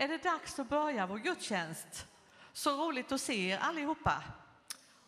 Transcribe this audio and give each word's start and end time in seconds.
är 0.00 0.08
det 0.08 0.22
dags 0.22 0.58
att 0.58 0.68
börja 0.68 1.06
vår 1.06 1.18
gudstjänst. 1.18 2.06
Så 2.52 2.86
roligt 2.86 3.12
att 3.12 3.20
se 3.20 3.48
er 3.48 3.58
allihopa. 3.58 4.22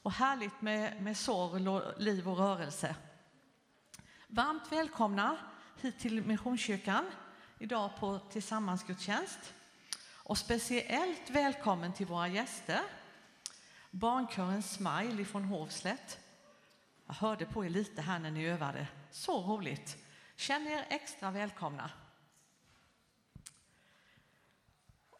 Och 0.02 0.12
härligt 0.12 0.60
med, 0.60 1.02
med 1.02 1.16
sorg, 1.16 1.62
liv 2.02 2.28
och 2.28 2.36
rörelse. 2.36 2.94
Varmt 4.26 4.72
välkomna 4.72 5.36
hit 5.80 5.98
till 5.98 6.22
Missionskyrkan 6.22 7.10
idag 7.58 7.90
på 8.00 8.18
tillsammansgudstjänst. 8.18 9.54
Och 10.12 10.38
speciellt 10.38 11.30
välkommen 11.30 11.92
till 11.92 12.06
våra 12.06 12.28
gäster. 12.28 12.80
Barnkören 13.90 14.62
Smile 14.62 15.24
från 15.24 15.44
Hovslätt. 15.44 16.18
Jag 17.06 17.14
hörde 17.14 17.46
på 17.46 17.64
er 17.64 17.70
lite 17.70 18.02
här 18.02 18.18
när 18.18 18.30
ni 18.30 18.46
övade. 18.46 18.86
Så 19.10 19.42
roligt. 19.42 19.96
Känn 20.36 20.66
er 20.66 20.86
extra 20.88 21.30
välkomna. 21.30 21.90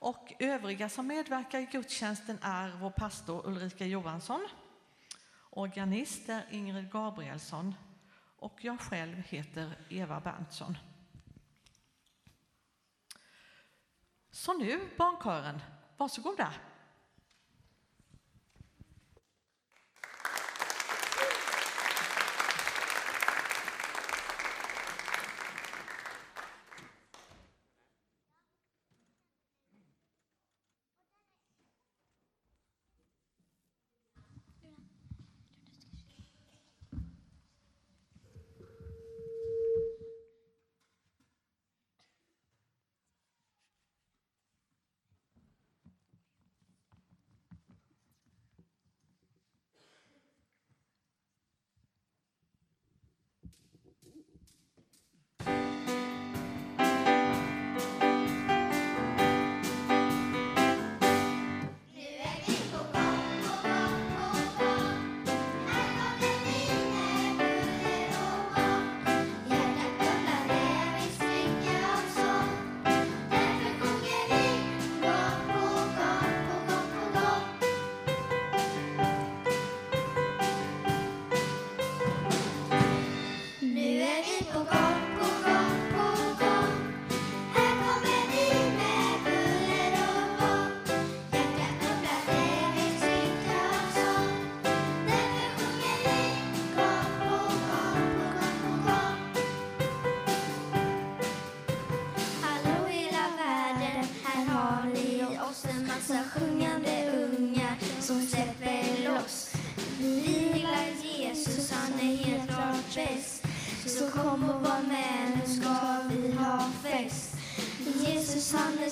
Och 0.03 0.33
övriga 0.39 0.89
som 0.89 1.07
medverkar 1.07 1.61
i 1.61 1.69
gudstjänsten 1.73 2.39
är 2.43 2.71
vår 2.81 2.91
pastor 2.91 3.47
Ulrika 3.47 3.87
Johansson, 3.87 4.49
organist 5.51 6.29
är 6.29 6.47
Ingrid 6.51 6.91
Gabrielsson 6.91 7.75
och 8.37 8.65
jag 8.65 8.81
själv 8.81 9.17
heter 9.17 9.79
Eva 9.89 10.21
Berntsson. 10.21 10.79
Så 14.31 14.53
nu 14.53 14.89
barnkören, 14.99 15.63
varsågoda. 15.97 16.53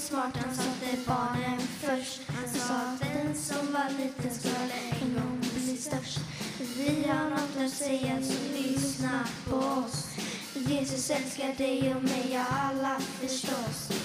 Smart, 0.00 0.36
han 0.36 0.54
satte 0.54 0.96
barnen 1.06 1.60
först. 1.60 2.20
Han 2.28 2.48
sa 2.54 2.74
att 2.74 3.00
den 3.00 3.34
som 3.34 3.72
var 3.72 3.90
liten 3.90 4.34
skulle 4.34 4.74
en 5.00 5.14
gång 5.14 5.40
bli 5.54 5.76
störst. 5.76 6.20
Vi 6.76 7.08
har 7.08 7.30
något 7.30 7.56
att 7.66 7.72
säga, 7.72 8.22
så 8.22 8.62
lyssna 8.62 9.24
på 9.50 9.56
oss. 9.56 10.06
Jesus 10.54 11.10
älskar 11.10 11.54
dig 11.54 11.94
och 11.94 12.02
mig, 12.02 12.30
ja 12.32 12.44
alla 12.48 13.00
förstås. 13.20 13.99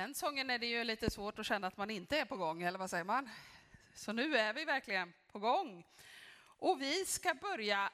Den 0.00 0.14
sången 0.14 0.50
är 0.50 0.58
det 0.58 0.66
ju 0.66 0.84
lite 0.84 1.10
svårt 1.10 1.38
att 1.38 1.46
känna 1.46 1.66
att 1.66 1.76
man 1.76 1.90
inte 1.90 2.18
är 2.18 2.24
på 2.24 2.36
gång, 2.36 2.62
eller 2.62 2.78
vad 2.78 2.90
säger 2.90 3.04
man? 3.04 3.30
Så 3.94 4.12
nu 4.12 4.36
är 4.36 4.52
vi 4.52 4.64
verkligen 4.64 5.12
på 5.32 5.38
gång. 5.38 5.86
Och 6.42 6.82
vi 6.82 7.04
ska 7.04 7.34
börja 7.34 7.92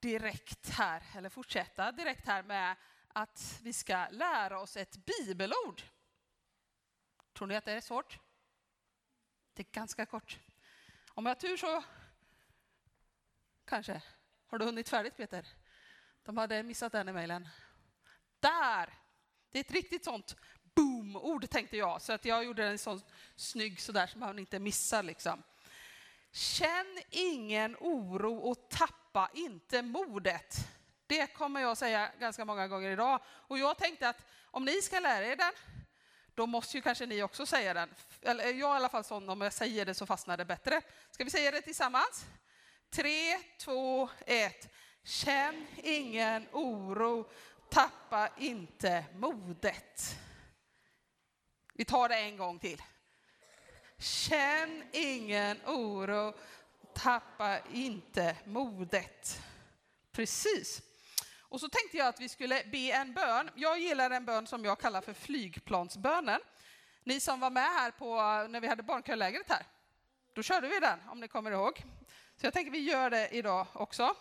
direkt 0.00 0.68
här, 0.68 1.02
eller 1.16 1.28
fortsätta 1.28 1.92
direkt 1.92 2.26
här 2.26 2.42
med 2.42 2.76
att 3.08 3.60
vi 3.62 3.72
ska 3.72 4.08
lära 4.10 4.60
oss 4.60 4.76
ett 4.76 4.96
bibelord. 4.96 5.82
Tror 7.32 7.48
ni 7.48 7.56
att 7.56 7.64
det 7.64 7.72
är 7.72 7.80
svårt? 7.80 8.18
Det 9.54 9.62
är 9.62 9.72
ganska 9.72 10.06
kort. 10.06 10.38
Om 11.08 11.26
jag 11.26 11.30
har 11.30 11.40
tur 11.40 11.56
så 11.56 11.84
kanske. 13.64 14.02
Har 14.46 14.58
du 14.58 14.64
hunnit 14.64 14.88
färdigt 14.88 15.16
Peter? 15.16 15.46
De 16.22 16.36
hade 16.36 16.62
missat 16.62 16.92
den 16.92 17.08
i 17.08 17.12
mejlen. 17.12 17.48
Där! 18.40 18.94
Det 19.50 19.58
är 19.58 19.64
ett 19.64 19.72
riktigt 19.72 20.04
sånt 20.04 20.36
boom-ord 20.74 21.50
tänkte 21.50 21.76
jag, 21.76 22.02
så 22.02 22.12
att 22.12 22.24
jag 22.24 22.44
gjorde 22.44 22.64
den 22.64 22.78
så 22.78 23.00
snygg 23.36 23.80
sådär 23.80 24.06
så 24.06 24.18
man 24.18 24.38
inte 24.38 24.58
missar 24.58 25.02
liksom. 25.02 25.42
Känn 26.32 26.98
ingen 27.10 27.76
oro 27.80 28.34
och 28.34 28.68
tappa 28.70 29.30
inte 29.34 29.82
modet. 29.82 30.56
Det 31.06 31.26
kommer 31.26 31.60
jag 31.60 31.76
säga 31.76 32.10
ganska 32.20 32.44
många 32.44 32.68
gånger 32.68 32.90
idag. 32.90 33.20
Och 33.26 33.58
jag 33.58 33.78
tänkte 33.78 34.08
att 34.08 34.26
om 34.50 34.64
ni 34.64 34.82
ska 34.82 35.00
lära 35.00 35.26
er 35.26 35.36
den, 35.36 35.52
då 36.34 36.46
måste 36.46 36.76
ju 36.76 36.82
kanske 36.82 37.06
ni 37.06 37.22
också 37.22 37.46
säga 37.46 37.74
den. 37.74 37.94
Eller 38.22 38.44
jag 38.44 38.52
är 38.52 38.58
i 38.58 38.62
alla 38.62 38.88
fall 38.88 39.04
sån, 39.04 39.28
om 39.28 39.40
jag 39.40 39.52
säger 39.52 39.86
det 39.86 39.94
så 39.94 40.06
fastnar 40.06 40.36
det 40.36 40.44
bättre. 40.44 40.82
Ska 41.10 41.24
vi 41.24 41.30
säga 41.30 41.50
det 41.50 41.62
tillsammans? 41.62 42.26
Tre, 42.90 43.38
två, 43.60 44.08
ett. 44.26 44.68
Känn 45.04 45.66
ingen 45.82 46.48
oro, 46.52 47.30
tappa 47.70 48.28
inte 48.38 49.04
modet. 49.14 50.16
Vi 51.82 51.86
tar 51.86 52.08
det 52.08 52.14
en 52.14 52.36
gång 52.36 52.58
till. 52.58 52.82
Känn 53.98 54.84
ingen 54.92 55.60
oro, 55.66 56.34
tappa 56.94 57.58
inte 57.72 58.36
modet. 58.44 59.40
Precis. 60.12 60.82
Och 61.40 61.60
så 61.60 61.68
tänkte 61.68 61.96
jag 61.96 62.06
att 62.06 62.20
vi 62.20 62.28
skulle 62.28 62.62
be 62.72 62.92
en 62.92 63.14
bön. 63.14 63.50
Jag 63.54 63.78
gillar 63.78 64.10
en 64.10 64.24
bön 64.24 64.46
som 64.46 64.64
jag 64.64 64.78
kallar 64.78 65.00
för 65.00 65.12
flygplansbönen. 65.12 66.40
Ni 67.04 67.20
som 67.20 67.40
var 67.40 67.50
med 67.50 67.62
här 67.62 67.90
på, 67.90 68.14
när 68.48 68.60
vi 68.60 68.68
hade 68.68 68.82
barnkörlägret 68.82 69.48
här, 69.48 69.66
då 70.32 70.42
körde 70.42 70.68
vi 70.68 70.80
den 70.80 70.98
om 71.08 71.20
ni 71.20 71.28
kommer 71.28 71.50
ihåg. 71.50 71.82
Så 72.36 72.46
jag 72.46 72.52
tänker 72.52 72.70
vi 72.72 72.78
gör 72.78 73.10
det 73.10 73.28
idag 73.28 73.66
också. 73.72 74.14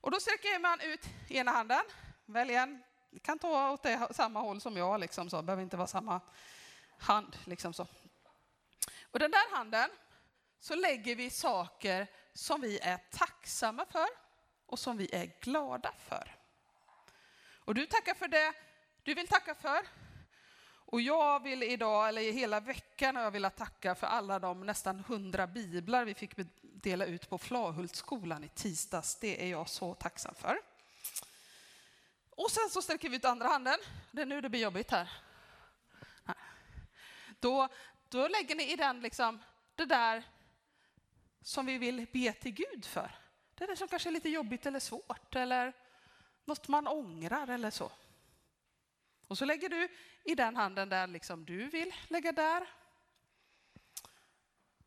Och 0.00 0.10
då 0.10 0.20
sträcker 0.20 0.60
man 0.60 0.80
ut 0.80 1.08
ena 1.28 1.50
handen, 1.50 1.84
välj 2.26 2.54
en, 2.54 2.82
kan 3.22 3.38
ta 3.38 3.72
åt 3.72 3.82
det, 3.82 4.08
samma 4.10 4.40
håll 4.40 4.60
som 4.60 4.76
jag, 4.76 5.00
liksom 5.00 5.30
så, 5.30 5.42
behöver 5.42 5.62
inte 5.62 5.76
vara 5.76 5.86
samma 5.86 6.20
hand. 7.04 7.36
Liksom 7.44 7.72
så. 7.72 7.86
Och 9.02 9.18
den 9.18 9.30
där 9.30 9.56
handen 9.56 9.90
så 10.60 10.74
lägger 10.74 11.16
vi 11.16 11.30
saker 11.30 12.06
som 12.32 12.60
vi 12.60 12.78
är 12.78 12.98
tacksamma 13.10 13.86
för 13.86 14.06
och 14.66 14.78
som 14.78 14.96
vi 14.96 15.14
är 15.14 15.40
glada 15.40 15.92
för. 16.08 16.36
Och 17.64 17.74
du 17.74 17.86
tackar 17.86 18.14
för 18.14 18.28
det 18.28 18.52
du 19.02 19.14
vill 19.14 19.28
tacka 19.28 19.54
för. 19.54 19.86
Och 20.86 21.00
jag 21.00 21.42
vill 21.42 21.62
idag, 21.62 22.08
eller 22.08 22.32
hela 22.32 22.60
veckan 22.60 23.16
har 23.16 23.22
jag 23.22 23.30
velat 23.30 23.56
tacka 23.56 23.94
för 23.94 24.06
alla 24.06 24.38
de 24.38 24.66
nästan 24.66 25.00
hundra 25.00 25.46
biblar 25.46 26.04
vi 26.04 26.14
fick 26.14 26.32
dela 26.62 27.04
ut 27.04 27.28
på 27.28 27.38
Flahultsskolan 27.38 28.44
i 28.44 28.48
tisdags. 28.48 29.16
Det 29.20 29.42
är 29.44 29.50
jag 29.50 29.68
så 29.68 29.94
tacksam 29.94 30.34
för. 30.34 30.58
Och 32.30 32.50
sen 32.50 32.70
så 32.70 32.82
sträcker 32.82 33.08
vi 33.08 33.16
ut 33.16 33.24
andra 33.24 33.48
handen. 33.48 33.78
Det 34.10 34.22
är 34.22 34.26
nu 34.26 34.40
det 34.40 34.48
blir 34.48 34.60
jobbigt 34.60 34.90
här. 34.90 35.10
Då, 37.44 37.68
då 38.08 38.28
lägger 38.28 38.54
ni 38.54 38.72
i 38.72 38.76
den 38.76 39.00
liksom 39.00 39.42
det 39.74 39.84
där 39.84 40.22
som 41.42 41.66
vi 41.66 41.78
vill 41.78 42.06
be 42.12 42.32
till 42.32 42.52
Gud 42.52 42.84
för. 42.84 43.10
Det 43.54 43.64
är 43.64 43.68
det 43.68 43.76
som 43.76 43.88
kanske 43.88 44.08
är 44.08 44.12
lite 44.12 44.28
jobbigt 44.28 44.66
eller 44.66 44.80
svårt 44.80 45.36
eller 45.36 45.72
något 46.44 46.68
man 46.68 46.86
ångrar 46.86 47.48
eller 47.48 47.70
så. 47.70 47.92
Och 49.28 49.38
så 49.38 49.44
lägger 49.44 49.68
du 49.68 49.88
i 50.24 50.34
den 50.34 50.56
handen 50.56 50.88
där 50.88 51.06
liksom 51.06 51.44
du 51.44 51.66
vill 51.66 51.94
lägga 52.08 52.32
där. 52.32 52.66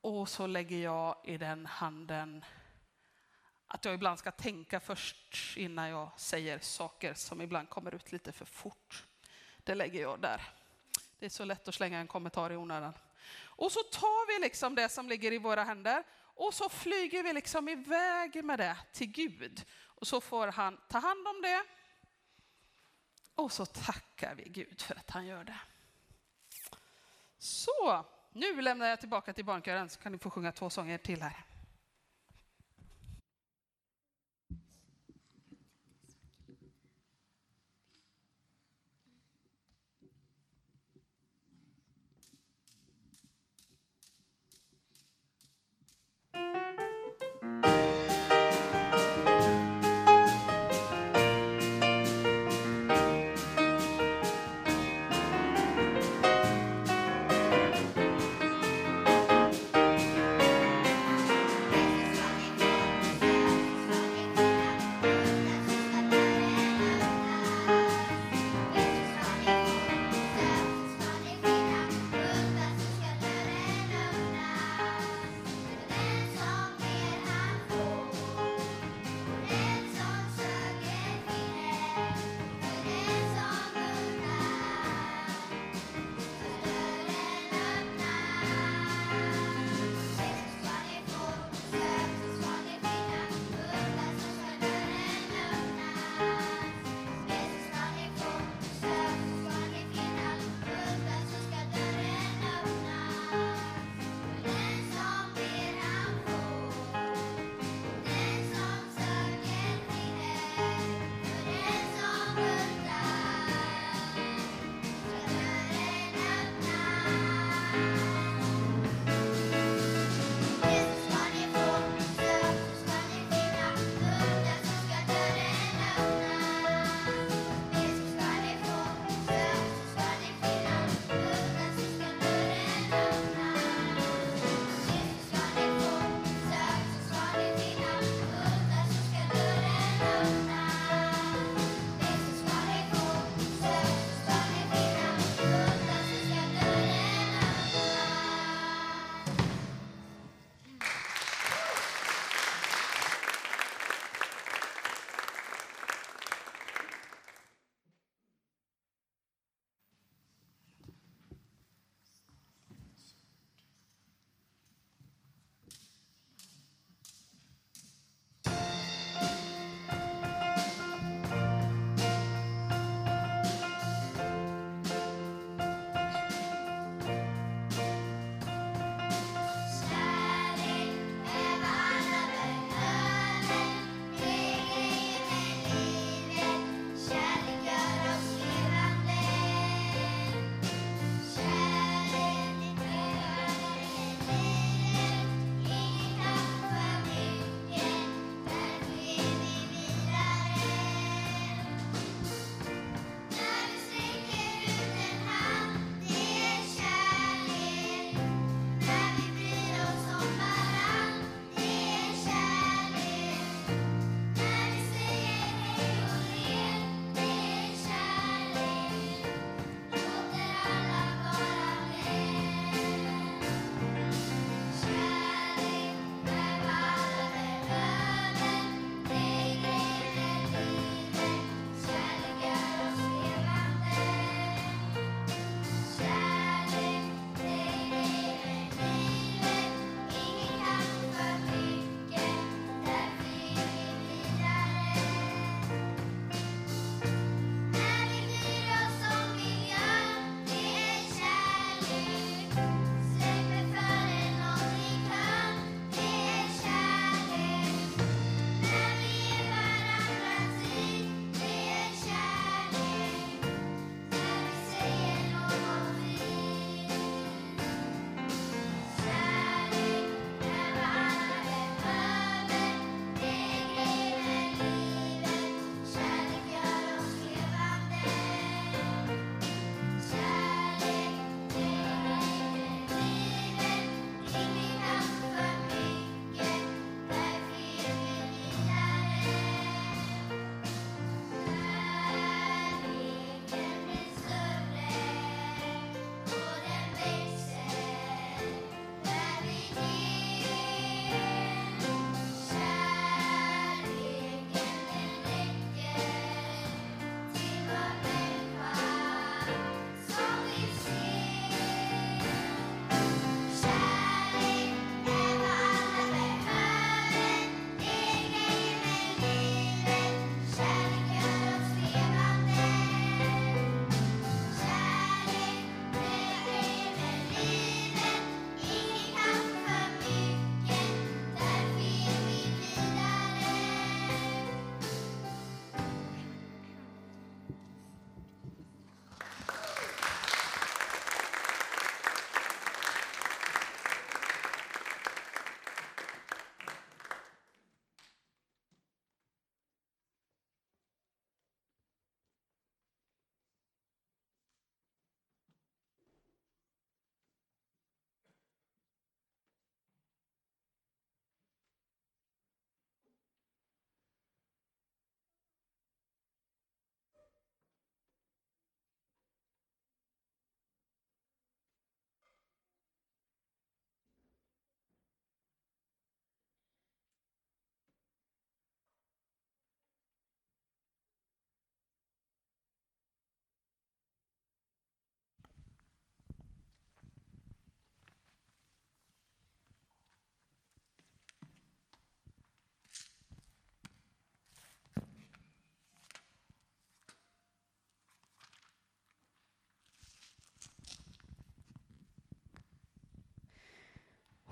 Och 0.01 0.30
så 0.30 0.48
lägger 0.48 0.77
jag 0.77 1.15
i 1.24 1.38
den 1.38 1.65
handen 1.65 2.45
att 3.68 3.86
jag 3.86 3.94
ibland 3.94 4.19
ska 4.19 4.31
tänka 4.31 4.80
först 4.80 5.57
innan 5.57 5.89
jag 5.89 6.19
säger 6.19 6.60
saker 6.60 7.13
som 7.13 7.42
ibland 7.42 7.69
kommer 7.69 7.95
ut 7.95 8.12
lite 8.12 8.31
för 8.31 8.45
fort. 8.45 9.06
Det 9.57 9.75
lägger 9.75 10.01
jag 10.01 10.21
där. 10.21 10.53
Det 11.19 11.25
är 11.25 11.30
så 11.30 11.46
lätt 11.46 11.68
att 11.68 11.75
slänga 11.75 12.00
en 12.00 12.08
kommentar 12.08 12.52
i 12.52 12.56
onödan. 12.56 12.94
Och 13.44 13.72
så 13.72 13.80
tar 13.84 14.28
vi 14.28 14.42
liksom 14.42 14.75
det 14.75 14.90
som 14.90 15.10
ligger 15.10 15.34
i 15.34 15.38
våra 15.38 15.64
händer 15.64 16.04
och 16.38 16.54
så 16.54 16.69
flyger 16.69 17.24
vi 17.24 17.34
liksom 17.34 17.69
iväg 17.69 18.44
med 18.44 18.60
det 18.60 18.78
till 18.94 19.08
Gud. 19.08 19.66
Och 19.86 20.08
så 20.08 20.22
får 20.22 20.48
han 20.48 20.78
ta 20.88 21.00
hand 21.00 21.28
om 21.28 21.42
det. 21.42 21.64
Och 23.36 23.52
så 23.52 23.66
tackar 23.66 24.36
vi 24.36 24.44
Gud 24.44 24.81
för 24.81 24.96
att 24.96 25.10
han 25.10 25.25
gör 25.25 25.44
det. 25.44 25.60
Så, 27.38 28.06
nu 28.31 28.62
lämnar 28.62 28.88
jag 28.88 29.00
tillbaka 29.00 29.34
till 29.34 29.46
barnkören 29.46 29.90
så 29.90 30.00
kan 30.00 30.12
ni 30.12 30.18
få 30.18 30.30
sjunga 30.30 30.52
två 30.52 30.70
sånger 30.70 30.98
till 30.98 31.22
här. 31.22 31.47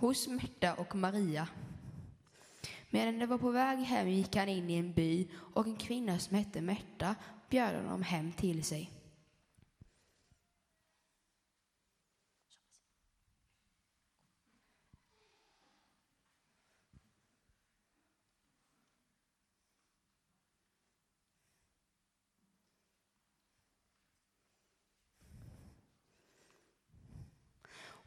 Hos 0.05 0.27
Märta 0.27 0.73
och 0.73 0.95
Maria. 0.95 1.47
Medan 2.89 3.19
de 3.19 3.25
var 3.25 3.37
på 3.37 3.51
väg 3.51 3.79
hem 3.79 4.09
gick 4.09 4.35
han 4.35 4.49
in 4.49 4.69
i 4.69 4.77
en 4.77 4.93
by 4.93 5.27
och 5.53 5.67
en 5.67 5.75
kvinna 5.75 6.19
som 6.19 6.37
hette 6.37 6.61
Märta 6.61 7.15
bjöd 7.49 7.75
honom 7.75 8.03
hem 8.03 8.31
till 8.31 8.63
sig. 8.63 8.91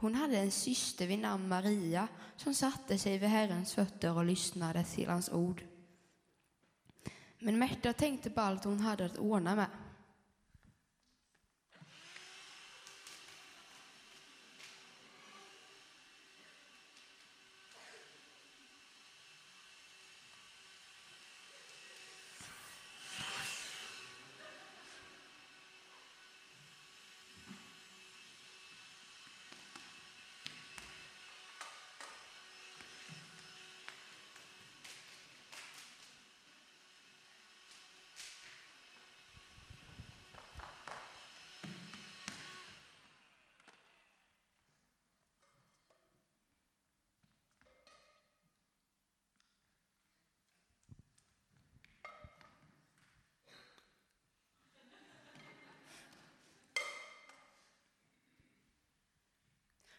Hon 0.00 0.14
hade 0.14 0.38
en 0.38 0.50
syster 0.50 1.07
vid 1.07 1.19
namn 1.19 1.49
Maria 1.49 2.09
som 2.37 2.55
satte 2.55 2.99
sig 2.99 3.19
vid 3.19 3.28
Herrens 3.28 3.75
fötter 3.75 4.17
och 4.17 4.25
lyssnade 4.25 4.85
till 4.85 5.09
hans 5.09 5.33
ord. 5.33 5.62
Men 7.38 7.59
Märta 7.59 7.93
tänkte 7.93 8.31
på 8.31 8.40
allt 8.40 8.64
hon 8.64 8.81
hade 8.81 9.05
att 9.05 9.19
ordna 9.19 9.55
med. 9.55 9.67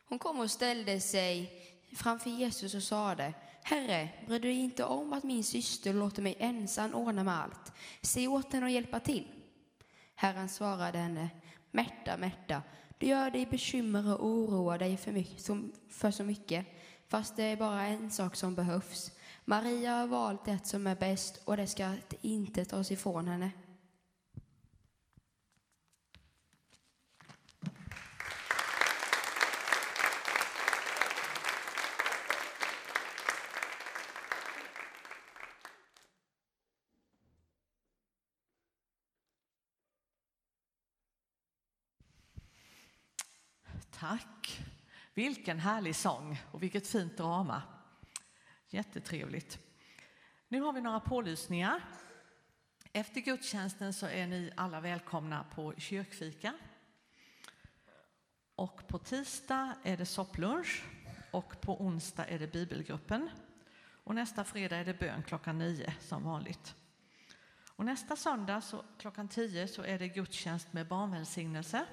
Hon 0.10 0.20
kom 0.20 0.40
och 0.40 0.52
ställde 0.52 1.00
sig 1.00 1.62
framför 1.96 2.30
Jesus 2.30 2.76
och 2.76 2.84
sade 2.84 3.34
Herre, 3.64 4.10
bryr 4.28 4.40
du 4.40 4.48
dig 4.48 4.58
inte 4.58 4.84
om 4.84 5.14
att 5.14 5.24
min 5.24 5.44
syster 5.44 5.94
låter 5.94 6.22
mig 6.22 6.36
ensam 6.40 6.94
ordna 6.94 7.24
med 7.24 7.40
allt? 7.40 7.72
Se 8.02 8.28
åt 8.28 8.54
henne 8.54 8.66
och 8.66 8.72
hjälpa 8.72 9.00
till. 9.00 9.28
Herren 10.16 10.50
svarade 10.50 10.98
henne 10.98 11.30
Märta, 11.72 12.18
Märta, 12.18 12.62
du 12.98 13.06
gör 13.06 13.32
dig 13.32 13.46
bekymmer 13.46 14.14
och 14.14 14.26
oroar 14.26 14.78
dig 14.78 14.98
för, 14.98 15.12
mycket, 15.12 15.48
för 15.90 16.12
så 16.12 16.24
mycket, 16.24 16.66
fast 17.08 17.36
det 17.36 17.44
är 17.44 17.58
bara 17.58 17.86
en 17.86 18.12
sak 18.12 18.36
som 18.36 18.56
behövs. 18.56 19.12
Maria 19.46 19.92
har 19.92 20.08
valt 20.08 20.46
det 20.46 20.60
som 20.64 20.88
är 20.88 20.96
bäst 20.96 21.42
och 21.46 21.58
det 21.58 21.68
ska 21.68 21.94
inte 22.22 22.66
tas 22.66 22.92
ifrån 22.92 23.28
henne. 23.28 23.52
Tack. 44.00 44.62
Vilken 45.20 45.60
härlig 45.60 45.96
sång 45.96 46.42
och 46.52 46.64
vilket 46.64 46.88
fint 46.88 47.18
drama. 47.18 47.62
Jättetrevligt. 48.70 49.60
Nu 50.48 50.62
har 50.62 50.74
vi 50.74 50.82
några 50.82 51.00
pålysningar. 51.00 51.84
Efter 52.94 53.22
gudstjänsten 53.22 53.94
så 53.94 54.06
är 54.06 54.28
ni 54.28 54.52
alla 54.56 54.82
välkomna 54.82 55.46
på 55.56 55.74
kyrkfika. 55.78 56.54
Och 58.56 58.88
på 58.88 58.98
tisdag 58.98 59.76
är 59.84 59.98
det 59.98 60.06
sopplunch 60.06 60.84
och 61.32 61.62
på 61.62 61.82
onsdag 61.82 62.26
är 62.26 62.40
det 62.40 62.48
bibelgruppen. 62.48 63.30
Och 64.04 64.16
nästa 64.16 64.44
fredag 64.44 64.78
är 64.78 64.86
det 64.86 65.00
bön 65.00 65.24
klockan 65.24 65.58
nio 65.58 65.94
som 66.00 66.24
vanligt. 66.24 66.76
Och 67.76 67.86
nästa 67.86 68.16
söndag 68.16 68.62
så, 68.62 68.84
klockan 69.00 69.28
tio 69.28 69.68
så 69.68 69.82
är 69.82 70.00
det 70.00 70.08
gudstjänst 70.08 70.74
med 70.74 70.88
barnvälsignelse. 70.88 71.86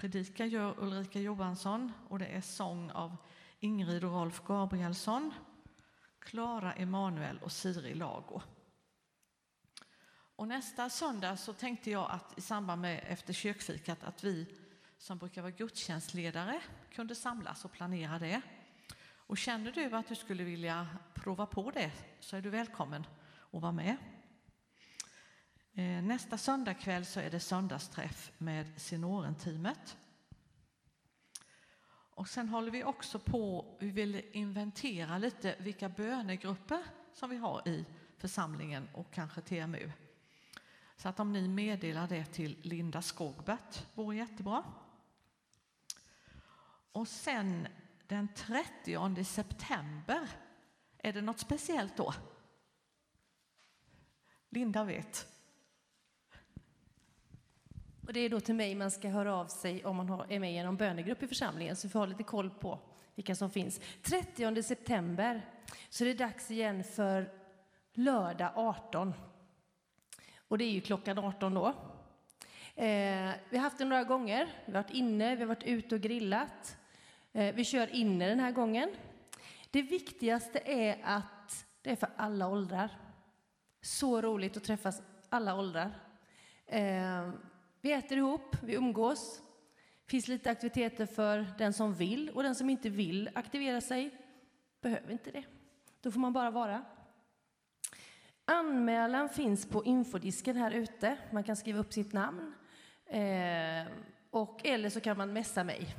Predika 0.00 0.46
gör 0.46 0.74
Ulrika 0.78 1.20
Johansson 1.20 1.92
och 2.08 2.18
det 2.18 2.26
är 2.26 2.40
sång 2.40 2.90
av 2.90 3.16
Ingrid 3.58 4.04
och 4.04 4.10
Rolf 4.10 4.42
Gabrielsson, 4.46 5.32
Klara 6.18 6.72
Emanuel 6.72 7.38
och 7.38 7.52
Siri 7.52 7.94
Lago. 7.94 8.42
Och 10.36 10.48
nästa 10.48 10.90
söndag 10.90 11.36
så 11.36 11.52
tänkte 11.52 11.90
jag 11.90 12.10
att 12.10 12.38
i 12.38 12.40
samband 12.40 12.82
med 12.82 13.04
efter 13.08 13.32
kyrkfikat 13.32 14.04
att 14.04 14.24
vi 14.24 14.46
som 14.98 15.18
brukar 15.18 15.42
vara 15.42 15.52
gudstjänstledare 15.52 16.60
kunde 16.92 17.14
samlas 17.14 17.64
och 17.64 17.72
planera 17.72 18.18
det. 18.18 18.40
Och 19.26 19.38
känner 19.38 19.72
du 19.72 19.96
att 19.96 20.08
du 20.08 20.14
skulle 20.14 20.44
vilja 20.44 20.88
prova 21.14 21.46
på 21.46 21.70
det 21.70 21.92
så 22.20 22.36
är 22.36 22.40
du 22.40 22.50
välkommen 22.50 23.06
att 23.50 23.62
vara 23.62 23.72
med. 23.72 23.96
Nästa 25.72 26.00
nästa 26.00 26.38
söndagkväll 26.38 27.04
så 27.04 27.20
är 27.20 27.30
det 27.30 27.40
söndagsträff 27.40 28.32
med 28.38 28.80
Senorenteamet. 28.80 29.96
Och 32.20 32.28
sen 32.28 32.48
håller 32.48 32.70
vi 32.70 32.84
också 32.84 33.18
på, 33.18 33.76
vi 33.80 33.90
vill 33.90 34.22
inventera 34.32 35.18
lite 35.18 35.56
vilka 35.58 35.88
bönegrupper 35.88 36.82
som 37.12 37.30
vi 37.30 37.36
har 37.36 37.68
i 37.68 37.86
församlingen 38.18 38.88
och 38.94 39.10
kanske 39.12 39.40
TMU. 39.40 39.92
Så 40.96 41.08
att 41.08 41.20
om 41.20 41.32
ni 41.32 41.48
meddelar 41.48 42.08
det 42.08 42.24
till 42.24 42.56
Linda 42.62 43.02
Skogbert 43.02 43.86
vore 43.94 44.16
jättebra. 44.16 44.64
Och 46.92 47.08
sen 47.08 47.68
den 48.06 48.28
30 48.34 49.24
september, 49.24 50.28
är 50.98 51.12
det 51.12 51.20
något 51.20 51.40
speciellt 51.40 51.96
då? 51.96 52.14
Linda 54.48 54.84
vet. 54.84 55.29
Och 58.10 58.14
det 58.14 58.20
är 58.20 58.28
då 58.28 58.40
till 58.40 58.54
mig 58.54 58.74
man 58.74 58.90
ska 58.90 59.08
höra 59.08 59.34
av 59.34 59.46
sig 59.46 59.84
om 59.84 59.96
man 59.96 60.22
är 60.28 60.38
med 60.38 60.54
i 60.54 60.62
någon 60.62 60.76
bönegrupp 60.76 61.22
i 61.22 61.26
församlingen 61.26 61.76
så 61.76 61.86
vi 61.86 61.92
får 61.92 61.98
ha 61.98 62.06
lite 62.06 62.22
koll 62.22 62.50
på 62.50 62.78
vilka 63.14 63.34
som 63.34 63.50
finns. 63.50 63.80
30 64.02 64.62
september 64.62 65.46
så 65.88 66.04
det 66.04 66.10
är 66.10 66.14
dags 66.14 66.50
igen 66.50 66.84
för 66.84 67.32
lördag 67.94 68.52
18. 68.54 69.14
Och 70.48 70.58
det 70.58 70.64
är 70.64 70.70
ju 70.70 70.80
klockan 70.80 71.18
18 71.18 71.54
då. 71.54 71.66
Eh, 72.74 73.30
vi 73.50 73.56
har 73.56 73.58
haft 73.58 73.78
det 73.78 73.84
några 73.84 74.04
gånger. 74.04 74.48
Vi 74.66 74.72
har 74.72 74.82
varit 74.82 74.94
inne, 74.94 75.34
vi 75.34 75.40
har 75.40 75.48
varit 75.48 75.64
ute 75.64 75.94
och 75.94 76.00
grillat. 76.00 76.78
Eh, 77.32 77.54
vi 77.54 77.64
kör 77.64 77.94
inne 77.94 78.28
den 78.28 78.40
här 78.40 78.52
gången. 78.52 78.90
Det 79.70 79.82
viktigaste 79.82 80.60
är 80.64 80.98
att 81.04 81.66
det 81.82 81.90
är 81.90 81.96
för 81.96 82.10
alla 82.16 82.48
åldrar. 82.48 82.90
Så 83.82 84.20
roligt 84.20 84.56
att 84.56 84.64
träffas 84.64 85.02
alla 85.28 85.54
åldrar. 85.54 85.90
Eh, 86.66 87.30
vi 87.80 87.92
äter 87.92 88.18
ihop, 88.18 88.56
vi 88.62 88.74
umgås. 88.74 89.42
Det 90.04 90.10
finns 90.10 90.28
lite 90.28 90.50
aktiviteter 90.50 91.06
för 91.06 91.46
den 91.58 91.72
som 91.72 91.94
vill 91.94 92.30
och 92.30 92.42
den 92.42 92.54
som 92.54 92.70
inte 92.70 92.90
vill 92.90 93.30
aktivera 93.34 93.80
sig 93.80 94.10
behöver 94.80 95.12
inte 95.12 95.30
det. 95.30 95.44
Då 96.00 96.10
får 96.10 96.20
man 96.20 96.32
bara 96.32 96.50
vara. 96.50 96.84
Anmälan 98.44 99.28
finns 99.28 99.66
på 99.66 99.84
infodisken 99.84 100.56
här 100.56 100.70
ute. 100.70 101.18
Man 101.30 101.44
kan 101.44 101.56
skriva 101.56 101.78
upp 101.78 101.92
sitt 101.92 102.12
namn. 102.12 102.54
Eh, 103.06 103.92
och, 104.30 104.66
eller 104.66 104.90
så 104.90 105.00
kan 105.00 105.16
man 105.16 105.32
messa 105.32 105.64
mig. 105.64 105.96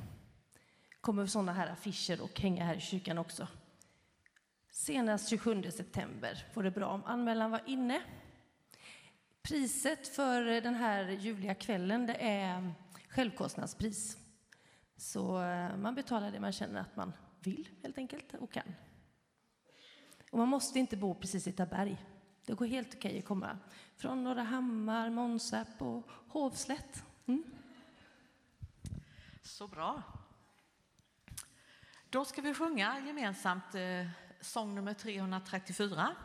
kommer 1.00 1.26
sådana 1.26 1.52
här 1.52 1.66
affischer 1.66 2.22
och 2.22 2.40
hänga 2.40 2.64
här 2.64 2.74
i 2.74 2.80
kyrkan 2.80 3.18
också. 3.18 3.48
Senast 4.70 5.28
27 5.28 5.70
september 5.70 6.46
vore 6.54 6.70
det 6.70 6.74
bra 6.74 6.86
om 6.86 7.04
anmälan 7.04 7.50
var 7.50 7.62
inne. 7.66 8.02
Priset 9.42 10.08
för 10.08 10.60
den 10.60 10.74
här 10.74 11.08
ljuvliga 11.08 11.54
kvällen 11.54 12.06
det 12.06 12.14
är 12.14 12.72
självkostnadspris. 13.08 14.18
Så 14.96 15.42
eh, 15.42 15.76
man 15.76 15.94
betalar 15.94 16.30
det 16.30 16.40
man 16.40 16.52
känner 16.52 16.80
att 16.80 16.96
man 16.96 17.12
vill 17.40 17.68
helt 17.82 17.98
enkelt 17.98 18.34
och 18.34 18.52
kan. 18.52 18.74
Och 20.30 20.38
man 20.38 20.48
måste 20.48 20.78
inte 20.78 20.96
bo 20.96 21.14
precis 21.14 21.46
i 21.46 21.52
Taberg. 21.52 22.04
Det 22.46 22.54
går 22.54 22.66
helt 22.66 22.94
okej 22.94 23.18
att 23.18 23.24
komma 23.24 23.58
från 23.96 24.24
Norra 24.24 24.42
Hammar, 24.42 25.10
Månsarp 25.10 25.82
och 25.82 26.10
Hovslätt. 26.28 27.04
Mm. 27.26 27.44
Så 29.42 29.68
bra. 29.68 30.02
Då 32.10 32.24
ska 32.24 32.42
vi 32.42 32.54
sjunga 32.54 33.00
gemensamt 33.06 33.74
eh, 33.74 34.06
sång 34.40 34.74
nummer 34.74 34.94
334. 34.94 36.16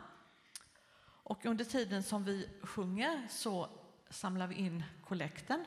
Och 1.28 1.46
under 1.46 1.64
tiden 1.64 2.02
som 2.02 2.24
vi 2.24 2.48
sjunger 2.62 3.26
så 3.30 3.68
samlar 4.10 4.46
vi 4.46 4.54
in 4.54 4.84
kollekten. 5.04 5.64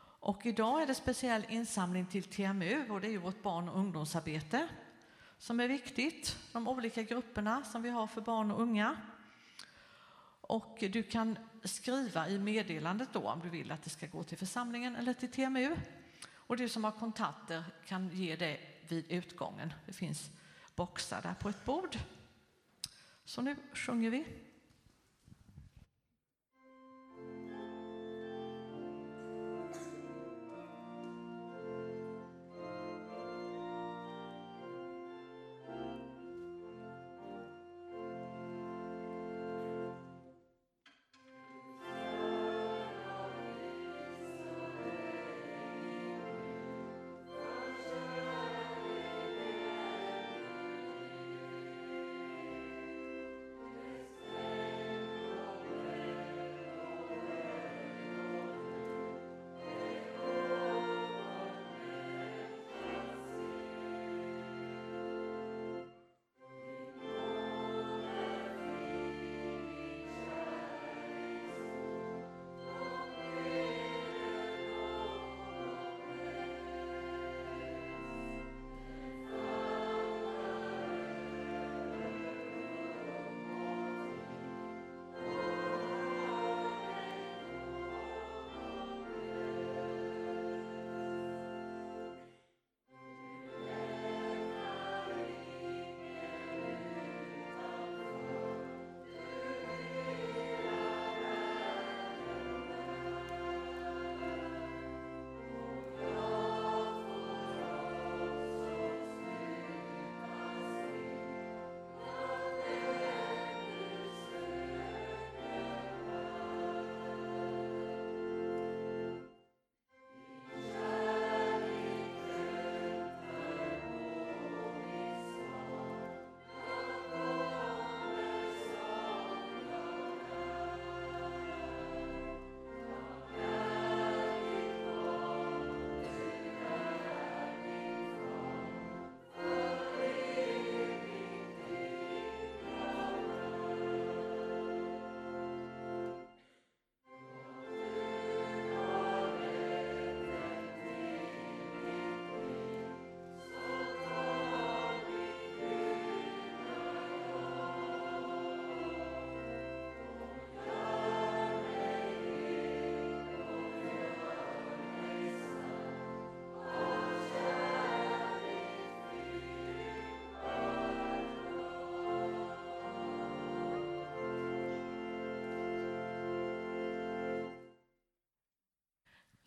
Och 0.00 0.46
idag 0.46 0.82
är 0.82 0.86
det 0.86 0.94
speciell 0.94 1.46
insamling 1.48 2.06
till 2.06 2.24
TMU 2.24 2.90
och 2.90 3.00
det 3.00 3.06
är 3.06 3.10
ju 3.10 3.18
vårt 3.18 3.42
barn 3.42 3.68
och 3.68 3.78
ungdomsarbete 3.78 4.68
som 5.38 5.60
är 5.60 5.68
viktigt. 5.68 6.36
De 6.52 6.68
olika 6.68 7.02
grupperna 7.02 7.64
som 7.64 7.82
vi 7.82 7.90
har 7.90 8.06
för 8.06 8.20
barn 8.20 8.50
och 8.50 8.62
unga. 8.62 8.96
Och 10.40 10.76
du 10.80 11.02
kan 11.02 11.38
skriva 11.64 12.28
i 12.28 12.38
meddelandet 12.38 13.08
då 13.12 13.20
om 13.20 13.40
du 13.40 13.48
vill 13.48 13.72
att 13.72 13.82
det 13.82 13.90
ska 13.90 14.06
gå 14.06 14.22
till 14.22 14.38
församlingen 14.38 14.96
eller 14.96 15.14
till 15.14 15.30
TMU. 15.30 15.76
Och 16.34 16.56
du 16.56 16.68
som 16.68 16.84
har 16.84 16.92
kontakter 16.92 17.64
kan 17.86 18.08
ge 18.08 18.36
det 18.36 18.60
vid 18.88 19.10
utgången. 19.10 19.72
Det 19.86 19.92
finns 19.92 20.30
boxar 20.74 21.22
där 21.22 21.34
på 21.34 21.48
ett 21.48 21.64
bord. 21.64 21.98
Så 23.28 23.42
nu 23.42 23.56
sjunger 23.74 24.10
vi. 24.10 24.24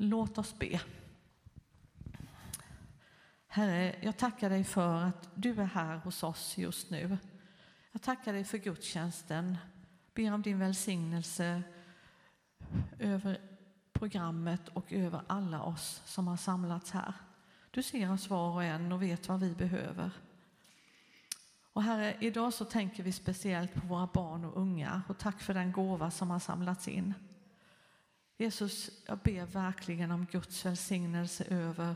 Låt 0.03 0.37
oss 0.37 0.59
be. 0.59 0.81
Herre, 3.47 3.95
jag 4.01 4.17
tackar 4.17 4.49
dig 4.49 4.63
för 4.63 5.03
att 5.03 5.29
du 5.35 5.61
är 5.61 5.65
här 5.65 5.95
hos 5.95 6.23
oss 6.23 6.57
just 6.57 6.89
nu. 6.89 7.17
Jag 7.91 8.01
tackar 8.01 8.33
dig 8.33 8.43
för 8.43 8.57
gudstjänsten. 8.57 9.57
Ber 10.13 10.33
om 10.33 10.41
din 10.41 10.59
välsignelse 10.59 11.63
över 12.99 13.39
programmet 13.93 14.67
och 14.67 14.93
över 14.93 15.21
alla 15.27 15.63
oss 15.63 16.01
som 16.05 16.27
har 16.27 16.37
samlats 16.37 16.91
här. 16.91 17.13
Du 17.71 17.83
ser 17.83 18.11
oss 18.11 18.29
var 18.29 18.51
och 18.51 18.63
en 18.63 18.91
och 18.91 19.01
vet 19.01 19.27
vad 19.27 19.39
vi 19.39 19.55
behöver. 19.55 20.11
Och 21.73 21.83
Herre, 21.83 22.17
idag 22.19 22.53
så 22.53 22.65
tänker 22.65 23.03
vi 23.03 23.11
speciellt 23.11 23.73
på 23.73 23.87
våra 23.87 24.09
barn 24.13 24.45
och 24.45 24.61
unga 24.61 25.01
och 25.07 25.17
tack 25.17 25.41
för 25.41 25.53
den 25.53 25.71
gåva 25.71 26.11
som 26.11 26.29
har 26.29 26.39
samlats 26.39 26.87
in. 26.87 27.13
Jesus, 28.41 28.89
jag 29.05 29.17
ber 29.17 29.45
verkligen 29.45 30.11
om 30.11 30.25
Guds 30.25 30.65
välsignelse 30.65 31.43
över 31.43 31.95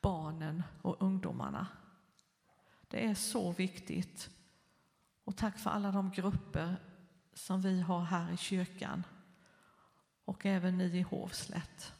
barnen 0.00 0.62
och 0.82 1.02
ungdomarna. 1.02 1.66
Det 2.88 3.06
är 3.06 3.14
så 3.14 3.52
viktigt. 3.52 4.30
Och 5.24 5.36
tack 5.36 5.58
för 5.58 5.70
alla 5.70 5.92
de 5.92 6.10
grupper 6.10 6.76
som 7.34 7.60
vi 7.60 7.80
har 7.80 8.00
här 8.00 8.32
i 8.32 8.36
kyrkan 8.36 9.04
och 10.24 10.46
även 10.46 10.78
ni 10.78 10.84
i 10.84 11.02
Hovslätt. 11.02 11.92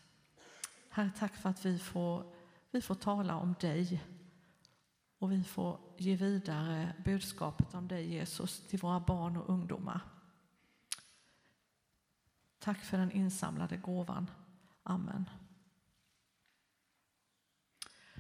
Herre, 0.88 1.10
tack 1.18 1.36
för 1.36 1.48
att 1.48 1.66
vi 1.66 1.78
får, 1.78 2.34
vi 2.70 2.82
får 2.82 2.94
tala 2.94 3.36
om 3.36 3.54
dig 3.60 4.04
och 5.18 5.32
vi 5.32 5.44
får 5.44 5.80
ge 5.98 6.16
vidare 6.16 6.94
budskapet 7.04 7.74
om 7.74 7.88
dig 7.88 8.12
Jesus 8.12 8.66
till 8.66 8.78
våra 8.78 9.00
barn 9.00 9.36
och 9.36 9.48
ungdomar. 9.50 10.00
Tack 12.60 12.78
för 12.78 12.98
den 12.98 13.10
insamlade 13.10 13.76
gåvan. 13.76 14.30
Amen. 14.82 15.30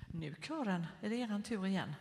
Nu 0.06 0.34
kören, 0.34 0.86
är 1.00 1.10
det 1.10 1.16
er 1.16 1.42
tur 1.42 1.66
igen. 1.66 1.94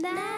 När 0.00 0.37